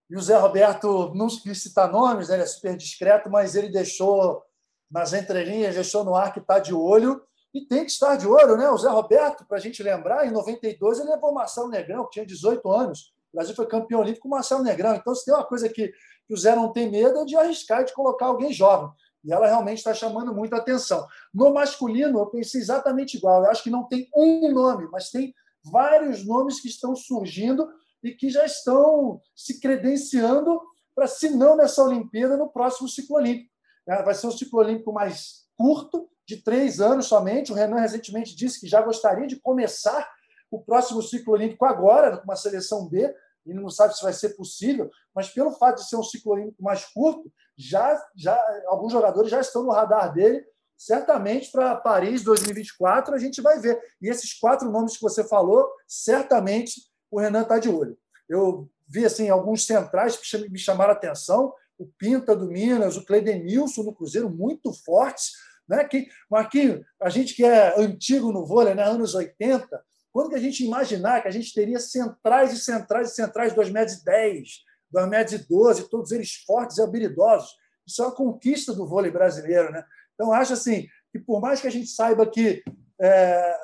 [0.09, 3.69] E o Zé Roberto não quis citar nomes, né, ele é super discreto, mas ele
[3.69, 4.43] deixou
[4.89, 7.21] nas entrelinhas, deixou no ar que está de olho
[7.53, 8.69] e tem que estar de olho, né?
[8.69, 12.25] O Zé Roberto, para a gente lembrar, em 92 ele levou Marcelo Negrão, que tinha
[12.25, 13.12] 18 anos.
[13.33, 14.93] O Brasil foi campeão olímpico com o Marcelo Negrão.
[14.93, 15.87] Então, se tem uma coisa que,
[16.27, 18.91] que o Zé não tem medo é de arriscar de colocar alguém jovem.
[19.23, 21.07] E ela realmente está chamando muita atenção.
[21.33, 23.43] No masculino, eu pensei exatamente igual.
[23.43, 27.67] Eu acho que não tem um nome, mas tem vários nomes que estão surgindo
[28.03, 30.61] e que já estão se credenciando
[30.93, 33.49] para, se não nessa Olimpíada, no próximo ciclo olímpico.
[33.87, 34.01] Né?
[34.03, 37.51] Vai ser um ciclo olímpico mais curto, de três anos somente.
[37.51, 40.07] O Renan recentemente disse que já gostaria de começar
[40.55, 43.13] o próximo ciclo olímpico agora, com uma seleção B.
[43.45, 46.63] Ele não sabe se vai ser possível, mas pelo fato de ser um ciclo olímpico
[46.63, 50.45] mais curto, já, já alguns jogadores já estão no radar dele.
[50.77, 53.79] Certamente para Paris 2024 a gente vai ver.
[54.01, 56.81] E esses quatro nomes que você falou, certamente
[57.11, 57.97] o Renan está de olho.
[58.29, 63.05] Eu vi assim alguns centrais que me chamaram a atenção o Pinta do Minas, o
[63.05, 65.31] Cleidenilson no Cruzeiro, muito fortes.
[65.67, 65.83] Né?
[65.85, 68.83] Que, Marquinhos, a gente que é antigo no vôlei, né?
[68.83, 69.83] anos 80,
[70.13, 73.55] quando que a gente imaginar que a gente teria centrais e centrais e centrais de
[73.55, 74.47] 2 metros e 10,
[74.91, 77.49] 2 metros e 12, todos eles fortes e habilidosos?
[77.85, 79.71] Isso é uma conquista do vôlei brasileiro.
[79.71, 79.83] Né?
[80.13, 82.63] Então, acho assim que, por mais que a gente saiba que
[83.01, 83.55] é,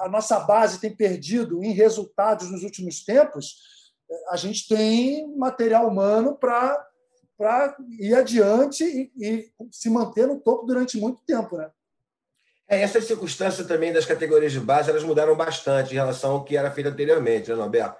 [0.00, 3.56] a nossa base tem perdido em resultados nos últimos tempos,
[4.28, 6.86] a gente tem material humano para
[7.98, 11.70] ir adiante e, e, se manter no topo durante muito tempo, né?
[12.68, 16.56] É, essa circunstância também das categorias de base, elas mudaram bastante em relação ao que
[16.56, 17.96] era feito anteriormente, né, Norberto?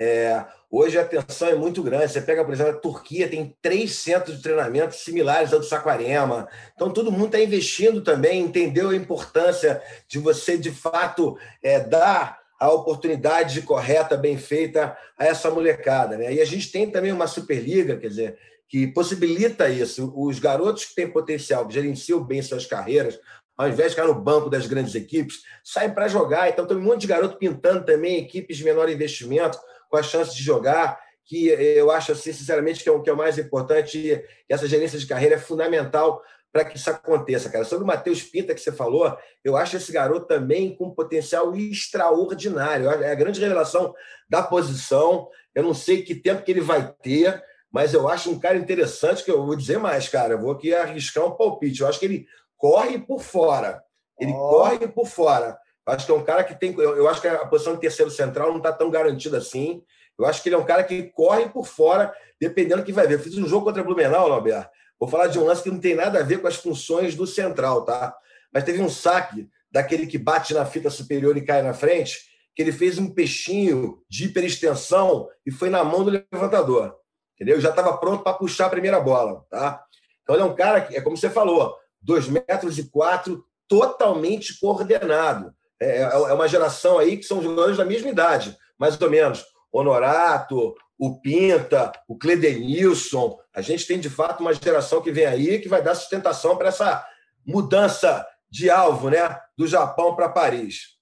[0.00, 2.12] É, hoje a atenção é muito grande.
[2.12, 6.48] Você pega, por exemplo, a Turquia tem três centros de treinamento similares ao do Saquarema.
[6.74, 12.38] Então, todo mundo está investindo também, entendeu a importância de você, de fato, é, dar
[12.60, 16.16] a oportunidade correta, bem feita a essa molecada.
[16.16, 16.34] Né?
[16.34, 18.38] E a gente tem também uma Superliga, quer dizer,
[18.68, 20.12] que possibilita isso.
[20.14, 23.18] Os garotos que têm potencial, que gerenciam bem suas carreiras,
[23.58, 26.48] ao invés de ficar no banco das grandes equipes, saem para jogar.
[26.48, 29.58] Então, tem um monte de garoto pintando também equipes de menor investimento,
[29.90, 33.12] com a chance de jogar, que eu acho, assim, sinceramente, que é o que é
[33.12, 33.98] o mais importante.
[33.98, 37.64] E essa gerência de carreira é fundamental para que isso aconteça, cara.
[37.64, 42.88] Sobre o Matheus Pinta, que você falou, eu acho esse garoto também com potencial extraordinário.
[42.88, 43.94] É a grande revelação
[44.30, 45.28] da posição.
[45.54, 49.22] Eu não sei que tempo que ele vai ter, mas eu acho um cara interessante,
[49.22, 50.34] que eu vou dizer mais, cara.
[50.34, 51.82] Eu vou aqui arriscar um palpite.
[51.82, 52.26] Eu acho que ele
[52.58, 53.82] corre por fora.
[54.20, 54.50] Ele oh.
[54.50, 55.58] corre por fora.
[55.86, 56.74] Eu acho que é um cara que tem.
[56.74, 59.82] Eu, eu acho que a posição de terceiro central não está tão garantida assim.
[60.18, 63.06] Eu acho que ele é um cara que corre por fora, dependendo do que vai
[63.06, 63.14] ver.
[63.14, 64.68] Eu fiz um jogo contra o Blumenau, Norberto.
[64.98, 67.26] Vou falar de um lance que não tem nada a ver com as funções do
[67.26, 68.14] central, tá?
[68.52, 72.18] Mas teve um saque daquele que bate na fita superior e cai na frente,
[72.54, 76.98] que ele fez um peixinho de hiperextensão e foi na mão do levantador
[77.38, 77.60] entendeu?
[77.60, 79.82] Já estava pronto para puxar a primeira bola, tá?
[80.22, 84.58] Então ele é um cara que, é como você falou, dois metros e quatro, totalmente
[84.58, 85.52] coordenado.
[85.80, 89.44] É, é, é uma geração aí que são jogadores da mesma idade, mais ou menos.
[89.70, 93.38] Honorato, o Pinta, o Cledenilson.
[93.54, 96.68] A gente tem, de fato, uma geração que vem aí que vai dar sustentação para
[96.68, 97.06] essa
[97.46, 100.96] mudança de alvo né, do Japão para Paris.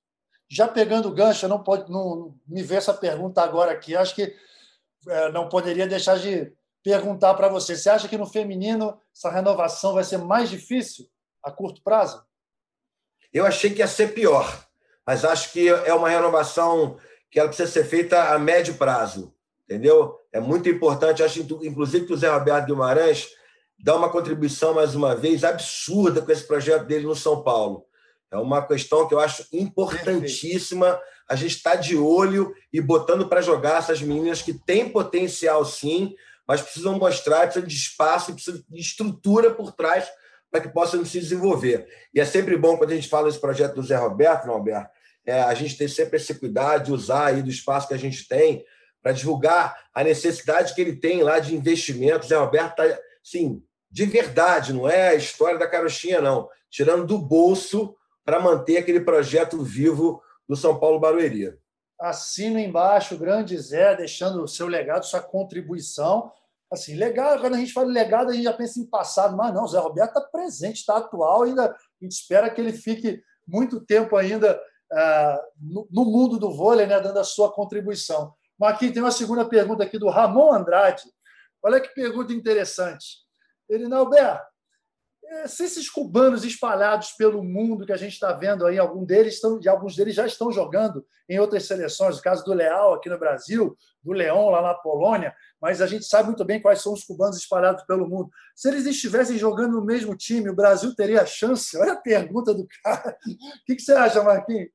[0.48, 3.96] Já pegando o gancho, não pode não me ver essa pergunta agora aqui.
[3.96, 4.34] Acho que
[5.08, 6.52] é, não poderia deixar de
[6.86, 11.08] perguntar para você: você acha que no feminino essa renovação vai ser mais difícil
[11.42, 12.24] a curto prazo?
[13.32, 14.64] Eu achei que ia ser pior,
[15.04, 16.96] mas acho que é uma renovação
[17.28, 19.34] que ela precisa ser feita a médio prazo,
[19.64, 20.16] entendeu?
[20.32, 23.30] É muito importante, acho inclusive que o Zé Roberto Guimarães
[23.76, 27.84] dá uma contribuição, mais uma vez, absurda com esse projeto dele no São Paulo.
[28.30, 31.00] É uma questão que eu acho importantíssima.
[31.28, 36.14] A gente está de olho e botando para jogar essas meninas que têm potencial, sim,
[36.46, 40.08] mas precisam mostrar, precisam de espaço, precisam de estrutura por trás
[40.50, 41.86] para que possam se desenvolver.
[42.14, 44.90] E é sempre bom, quando a gente fala desse projeto do Zé Roberto, não, Alberto,
[45.26, 48.28] é, a gente tem sempre esse cuidado de usar aí do espaço que a gente
[48.28, 48.64] tem
[49.02, 52.24] para divulgar a necessidade que ele tem lá de investimento.
[52.24, 56.48] O Zé Roberto está, sim, de verdade, não é a história da carochinha, não.
[56.70, 61.56] Tirando do bolso para manter aquele projeto vivo do São Paulo Barueri.
[61.98, 66.30] Assino embaixo, grande Zé, deixando o seu legado, sua contribuição.
[66.70, 69.66] Assim, legado, quando a gente fala legado, a gente já pensa em passado, mas não,
[69.66, 74.16] Zé Roberto está presente, está atual, ainda a gente espera que ele fique muito tempo
[74.16, 74.60] ainda
[74.92, 78.34] uh, no, mundo do vôlei, né, dando a sua contribuição.
[78.58, 81.04] Marquinhos, tem uma segunda pergunta aqui do Ramon Andrade.
[81.62, 83.24] Olha que pergunta interessante.
[83.68, 84.46] Ele, não, Alberto, é,
[85.46, 89.58] se esses cubanos espalhados pelo mundo que a gente está vendo aí, algum deles estão,
[89.68, 93.76] alguns deles já estão jogando em outras seleções, o caso do Leal aqui no Brasil,
[94.02, 97.36] do Leão lá na Polônia, mas a gente sabe muito bem quais são os cubanos
[97.36, 98.30] espalhados pelo mundo.
[98.54, 101.76] Se eles estivessem jogando no mesmo time, o Brasil teria chance?
[101.76, 103.16] Olha a pergunta do cara.
[103.26, 104.68] O que, você acha, Marquinhos?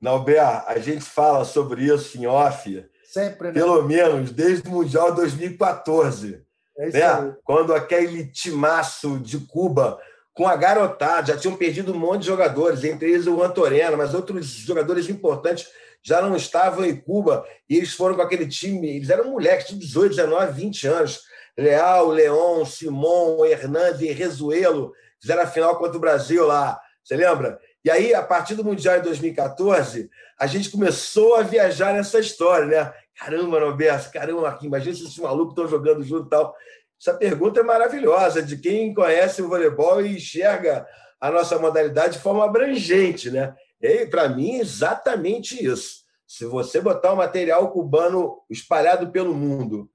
[0.00, 3.54] Não, Bea, a gente fala sobre isso em off, Sempre, né?
[3.54, 6.46] pelo menos desde o Mundial 2014
[6.78, 7.36] é né?
[7.44, 9.98] Quando aquele timaço de Cuba
[10.32, 14.14] com a garotada, já tinham perdido um monte de jogadores, entre eles o Antorena, mas
[14.14, 15.66] outros jogadores importantes
[16.00, 19.78] já não estavam em Cuba, e eles foram com aquele time, eles eram moleques de
[19.78, 21.22] 18, 19, 20 anos.
[21.56, 26.80] Leal, Leon, Simon, Hernandes e Rezuelo fizeram a final contra o Brasil lá.
[27.02, 27.58] Você lembra?
[27.84, 30.08] E aí, a partir do Mundial de 2014,
[30.38, 32.92] a gente começou a viajar nessa história, né?
[33.18, 36.54] Caramba, Roberto, caramba, Marquinhos, imagina se esses malucos estão jogando junto e tal.
[37.00, 40.86] Essa pergunta é maravilhosa, de quem conhece o voleibol e enxerga
[41.20, 43.54] a nossa modalidade de forma abrangente, né?
[43.80, 46.04] E, para mim, exatamente isso.
[46.26, 49.90] Se você botar o material cubano espalhado pelo mundo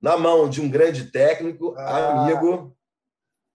[0.00, 2.76] na mão de um grande técnico, ah, amigo,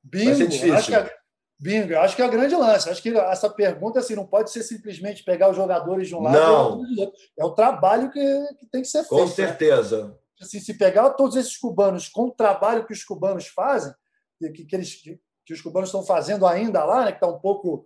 [0.03, 0.75] bingo, vai ser difícil.
[0.75, 1.22] Acho que
[1.63, 2.89] bingo, acho que é o grande lance.
[2.89, 6.37] Acho que essa pergunta assim, não pode ser simplesmente pegar os jogadores de um lado
[6.37, 6.83] não.
[6.85, 7.21] e do outro.
[7.39, 8.19] É o trabalho que,
[8.59, 9.09] que tem que ser feito.
[9.09, 9.31] Com né?
[9.31, 10.07] certeza.
[10.07, 10.13] Né?
[10.41, 13.93] assim, se pegar todos esses cubanos com o trabalho que os cubanos fazem,
[14.53, 15.01] que, que, eles,
[15.45, 17.85] que os cubanos estão fazendo ainda lá, né, que está um pouco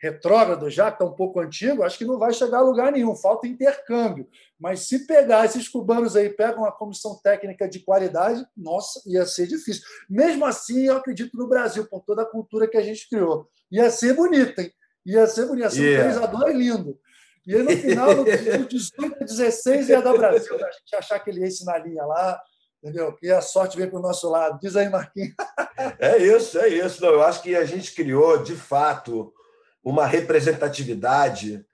[0.00, 3.14] retrógrado já, que está um pouco antigo, acho que não vai chegar a lugar nenhum,
[3.14, 4.26] falta intercâmbio.
[4.58, 9.46] Mas se pegar esses cubanos aí, pegam uma comissão técnica de qualidade, nossa, ia ser
[9.46, 9.82] difícil.
[10.08, 13.48] Mesmo assim, eu acredito no Brasil, por toda a cultura que a gente criou.
[13.70, 14.72] Ia ser bonito, hein?
[15.04, 16.36] Ia ser bonito, ia ser yeah.
[16.36, 16.98] um lindo.
[17.46, 20.54] E aí, no final, no 18 a 16, ia dar Brasil.
[20.54, 22.40] A gente achar que ele ia na linha lá,
[22.82, 23.12] entendeu?
[23.14, 24.58] Que a sorte vem para o nosso lado.
[24.60, 25.34] Diz aí, Marquinhos.
[25.98, 27.00] É isso, é isso.
[27.02, 29.32] Não, eu acho que a gente criou, de fato,
[29.82, 31.64] uma representatividade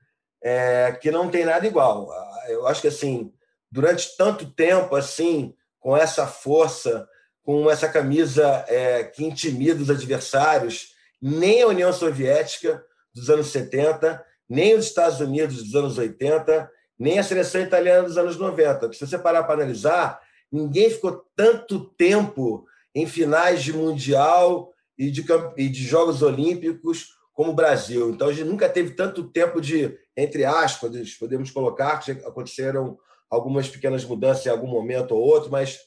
[0.43, 2.09] é, que não tem nada igual.
[2.49, 3.33] Eu acho que, assim,
[3.71, 7.09] durante tanto tempo, assim, com essa força,
[7.43, 12.85] com essa camisa é, que intimida os adversários, nem a União Soviética
[13.15, 18.17] dos anos 70 nem os Estados Unidos dos anos 80, nem a seleção italiana dos
[18.17, 18.93] anos 90.
[18.93, 25.25] Se você parar para analisar, ninguém ficou tanto tempo em finais de Mundial e de,
[25.57, 28.11] e de Jogos Olímpicos como o Brasil.
[28.11, 33.69] Então, a gente nunca teve tanto tempo de, entre aspas, podemos colocar, que aconteceram algumas
[33.69, 35.79] pequenas mudanças em algum momento ou outro, mas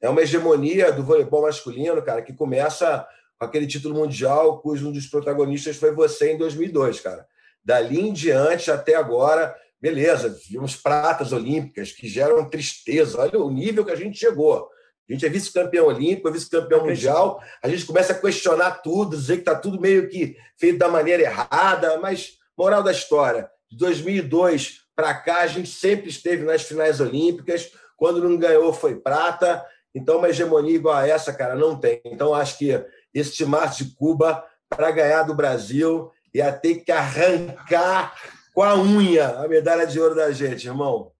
[0.00, 3.04] é uma hegemonia do voleibol masculino, cara, que começa
[3.36, 7.26] com aquele título mundial, cujo um dos protagonistas foi você em 2002, cara.
[7.64, 13.20] Dali em diante, até agora, beleza, vimos pratas olímpicas que geram tristeza.
[13.20, 14.68] Olha o nível que a gente chegou.
[15.08, 17.42] A gente é vice-campeão olímpico, é vice-campeão mundial.
[17.62, 21.22] A gente começa a questionar tudo, dizer que está tudo meio que feito da maneira
[21.22, 21.98] errada.
[22.00, 27.70] Mas, moral da história, de 2002 para cá, a gente sempre esteve nas finais olímpicas.
[27.96, 29.64] Quando não ganhou, foi prata.
[29.94, 32.00] Então, uma hegemonia igual a essa, cara, não tem.
[32.04, 32.82] Então, acho que
[33.12, 38.14] esse timaço de Cuba, para ganhar do Brasil, ia ter que arrancar
[38.54, 41.12] com a unha a medalha de ouro da gente, irmão.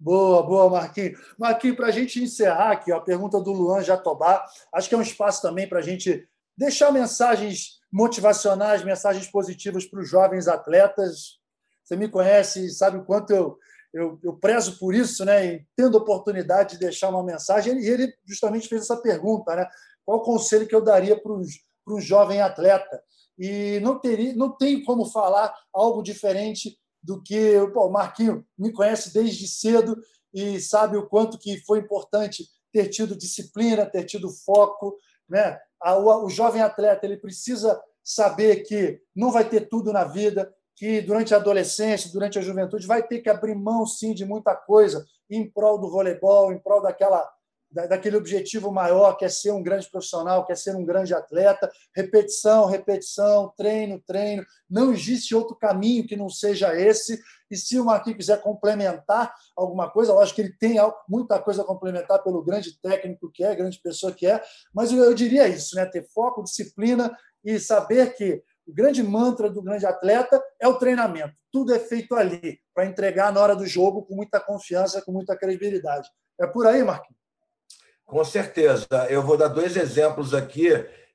[0.00, 1.18] Boa, boa, Marquinhos.
[1.36, 5.02] Marquinhos, para a gente encerrar aqui, a pergunta do Luan Jatobá, acho que é um
[5.02, 6.26] espaço também para a gente
[6.56, 11.38] deixar mensagens motivacionais, mensagens positivas para os jovens atletas.
[11.82, 13.58] Você me conhece e sabe o quanto eu,
[13.92, 15.46] eu, eu prezo por isso, né?
[15.46, 19.66] E tendo oportunidade de deixar uma mensagem, e ele justamente fez essa pergunta, né?
[20.04, 21.32] Qual o conselho que eu daria para,
[21.84, 23.02] para um jovem atleta?
[23.38, 28.72] e não, teria, não tem como falar algo diferente do que pô, o Marquinho me
[28.72, 29.96] conhece desde cedo
[30.32, 34.96] e sabe o quanto que foi importante ter tido disciplina, ter tido foco.
[35.28, 35.58] Né?
[35.82, 41.34] O, jovem atleta ele precisa saber que não vai ter tudo na vida, que durante
[41.34, 45.48] a adolescência, durante a juventude, vai ter que abrir mão, sim, de muita coisa em
[45.48, 47.28] prol do voleibol, em prol daquela
[47.70, 51.70] daquele objetivo maior, que é ser um grande profissional, que é ser um grande atleta.
[51.94, 54.44] Repetição, repetição, treino, treino.
[54.68, 57.20] Não existe outro caminho que não seja esse.
[57.50, 60.76] E se o Marquinhos quiser complementar alguma coisa, acho que ele tem
[61.08, 64.42] muita coisa a complementar pelo grande técnico que é, grande pessoa que é,
[64.74, 65.86] mas eu diria isso, né?
[65.86, 71.34] ter foco, disciplina e saber que o grande mantra do grande atleta é o treinamento.
[71.50, 75.34] Tudo é feito ali, para entregar na hora do jogo com muita confiança, com muita
[75.34, 76.06] credibilidade.
[76.38, 77.18] É por aí, Marquinhos?
[78.08, 78.86] Com certeza.
[79.10, 80.70] Eu vou dar dois exemplos aqui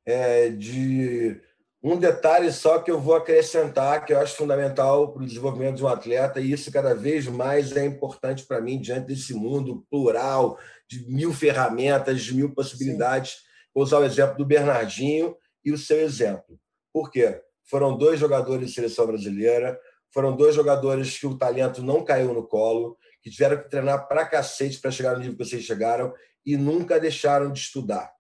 [0.05, 1.41] é, de
[1.81, 5.83] um detalhe só que eu vou acrescentar, que eu acho fundamental para o desenvolvimento de
[5.83, 10.55] um atleta, e isso cada vez mais é importante para mim diante desse mundo plural,
[10.87, 13.31] de mil ferramentas, de mil possibilidades.
[13.31, 13.37] Sim.
[13.73, 15.35] Vou usar o exemplo do Bernardinho
[15.65, 16.59] e o seu exemplo.
[16.93, 17.41] Por quê?
[17.63, 19.79] Foram dois jogadores de seleção brasileira,
[20.13, 24.25] foram dois jogadores que o talento não caiu no colo, que tiveram que treinar para
[24.25, 26.13] cacete para chegar no nível que vocês chegaram,
[26.45, 28.11] e nunca deixaram de estudar.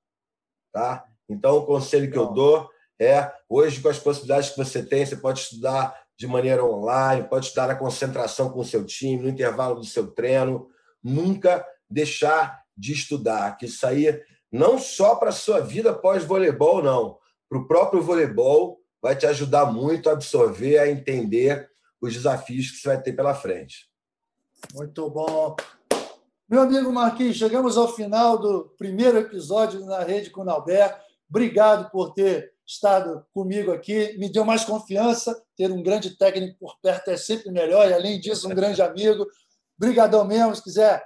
[0.71, 1.05] Tá?
[1.29, 5.17] Então, o conselho que eu dou é: hoje, com as possibilidades que você tem, você
[5.17, 9.75] pode estudar de maneira online, pode estudar na concentração com o seu time, no intervalo
[9.75, 10.69] do seu treino.
[11.03, 17.17] Nunca deixar de estudar, que isso aí não só para a sua vida pós-voleibol, não.
[17.49, 22.77] Para o próprio voleibol, vai te ajudar muito a absorver, a entender os desafios que
[22.77, 23.92] você vai ter pela frente.
[24.71, 25.55] Muito bom.
[26.47, 30.99] Meu amigo Marquinhos, chegamos ao final do primeiro episódio na Rede com Albert.
[31.29, 34.17] Obrigado por ter estado comigo aqui.
[34.17, 35.43] Me deu mais confiança.
[35.55, 37.89] Ter um grande técnico por perto é sempre melhor.
[37.89, 39.27] E, além disso, um grande amigo.
[39.77, 40.55] Obrigadão mesmo.
[40.55, 41.03] Se quiser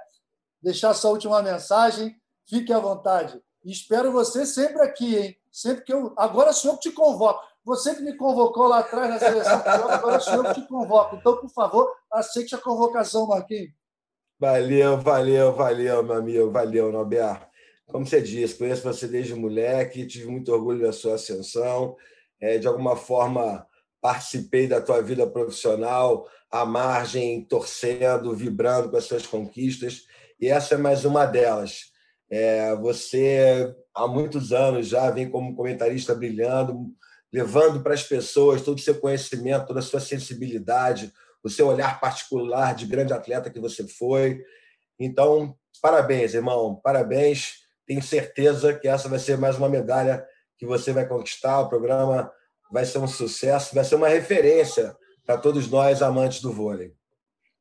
[0.62, 3.40] deixar sua última mensagem, fique à vontade.
[3.64, 5.36] E espero você sempre aqui, hein?
[5.50, 6.12] Sempre que eu.
[6.16, 7.42] Agora sou eu que te convoco.
[7.68, 11.16] Você que me convocou lá atrás na seleção, agora sou eu que te convoco.
[11.16, 13.72] Então, por favor, aceite a convocação, Marquinhos.
[14.40, 17.46] Valeu, valeu, valeu, meu amigo, valeu, Norberto.
[17.86, 21.94] Como você disse, conheço você desde moleque, tive muito orgulho da sua ascensão,
[22.40, 23.66] é, de alguma forma
[24.00, 30.04] participei da tua vida profissional, à margem, torcendo, vibrando com as suas conquistas,
[30.40, 31.92] e essa é mais uma delas.
[32.30, 36.96] É, você, há muitos anos já, vem como comentarista brilhando,
[37.32, 41.12] levando para as pessoas todo o seu conhecimento, toda a sua sensibilidade,
[41.42, 44.42] o seu olhar particular de grande atleta que você foi.
[44.98, 47.66] Então, parabéns, irmão, parabéns.
[47.86, 50.26] Tenho certeza que essa vai ser mais uma medalha
[50.58, 51.60] que você vai conquistar.
[51.60, 52.30] O programa
[52.70, 56.94] vai ser um sucesso, vai ser uma referência para todos nós amantes do vôlei.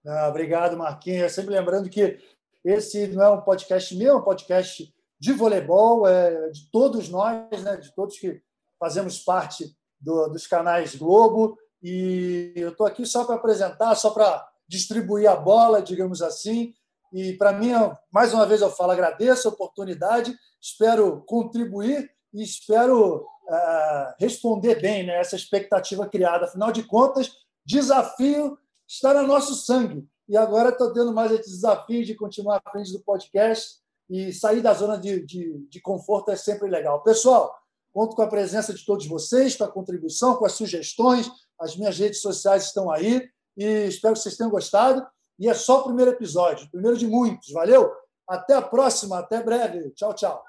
[0.06, 1.34] Ah, obrigado, Marquinhos.
[1.34, 2.18] Sempre lembrando que
[2.64, 7.64] esse não é um podcast meu, é um podcast de voleibol, é de todos nós,
[7.64, 8.42] né, de todos que
[8.80, 11.58] fazemos parte do, dos canais Globo.
[11.82, 16.74] E eu estou aqui só para apresentar, só para distribuir a bola, digamos assim.
[17.14, 17.72] E para mim,
[18.12, 25.06] mais uma vez eu falo, agradeço a oportunidade, espero contribuir e espero uh, responder bem
[25.06, 26.46] né, essa expectativa criada.
[26.46, 27.32] Afinal de contas,
[27.66, 28.58] desafio
[28.88, 30.08] está no nosso sangue.
[30.28, 33.78] E agora estou tendo mais esse desafio de continuar à frente do podcast
[34.10, 37.02] e sair da zona de, de, de conforto é sempre legal.
[37.02, 37.54] Pessoal,
[37.98, 41.98] conto com a presença de todos vocês, com a contribuição, com as sugestões, as minhas
[41.98, 43.28] redes sociais estão aí
[43.58, 45.04] e espero que vocês tenham gostado.
[45.40, 47.52] E é só o primeiro episódio, o primeiro de muitos.
[47.52, 47.92] Valeu?
[48.30, 49.90] Até a próxima, até breve.
[49.96, 50.44] Tchau, tchau.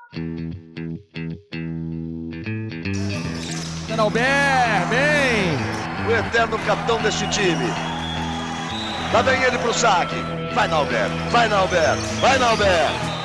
[3.98, 6.06] Albert, bem!
[6.06, 7.66] O eterno capitão deste time.
[9.12, 10.14] Lá vem ele pro saque.
[10.54, 13.17] Vai, Nalber, vai, Nalber, vai, Nalber.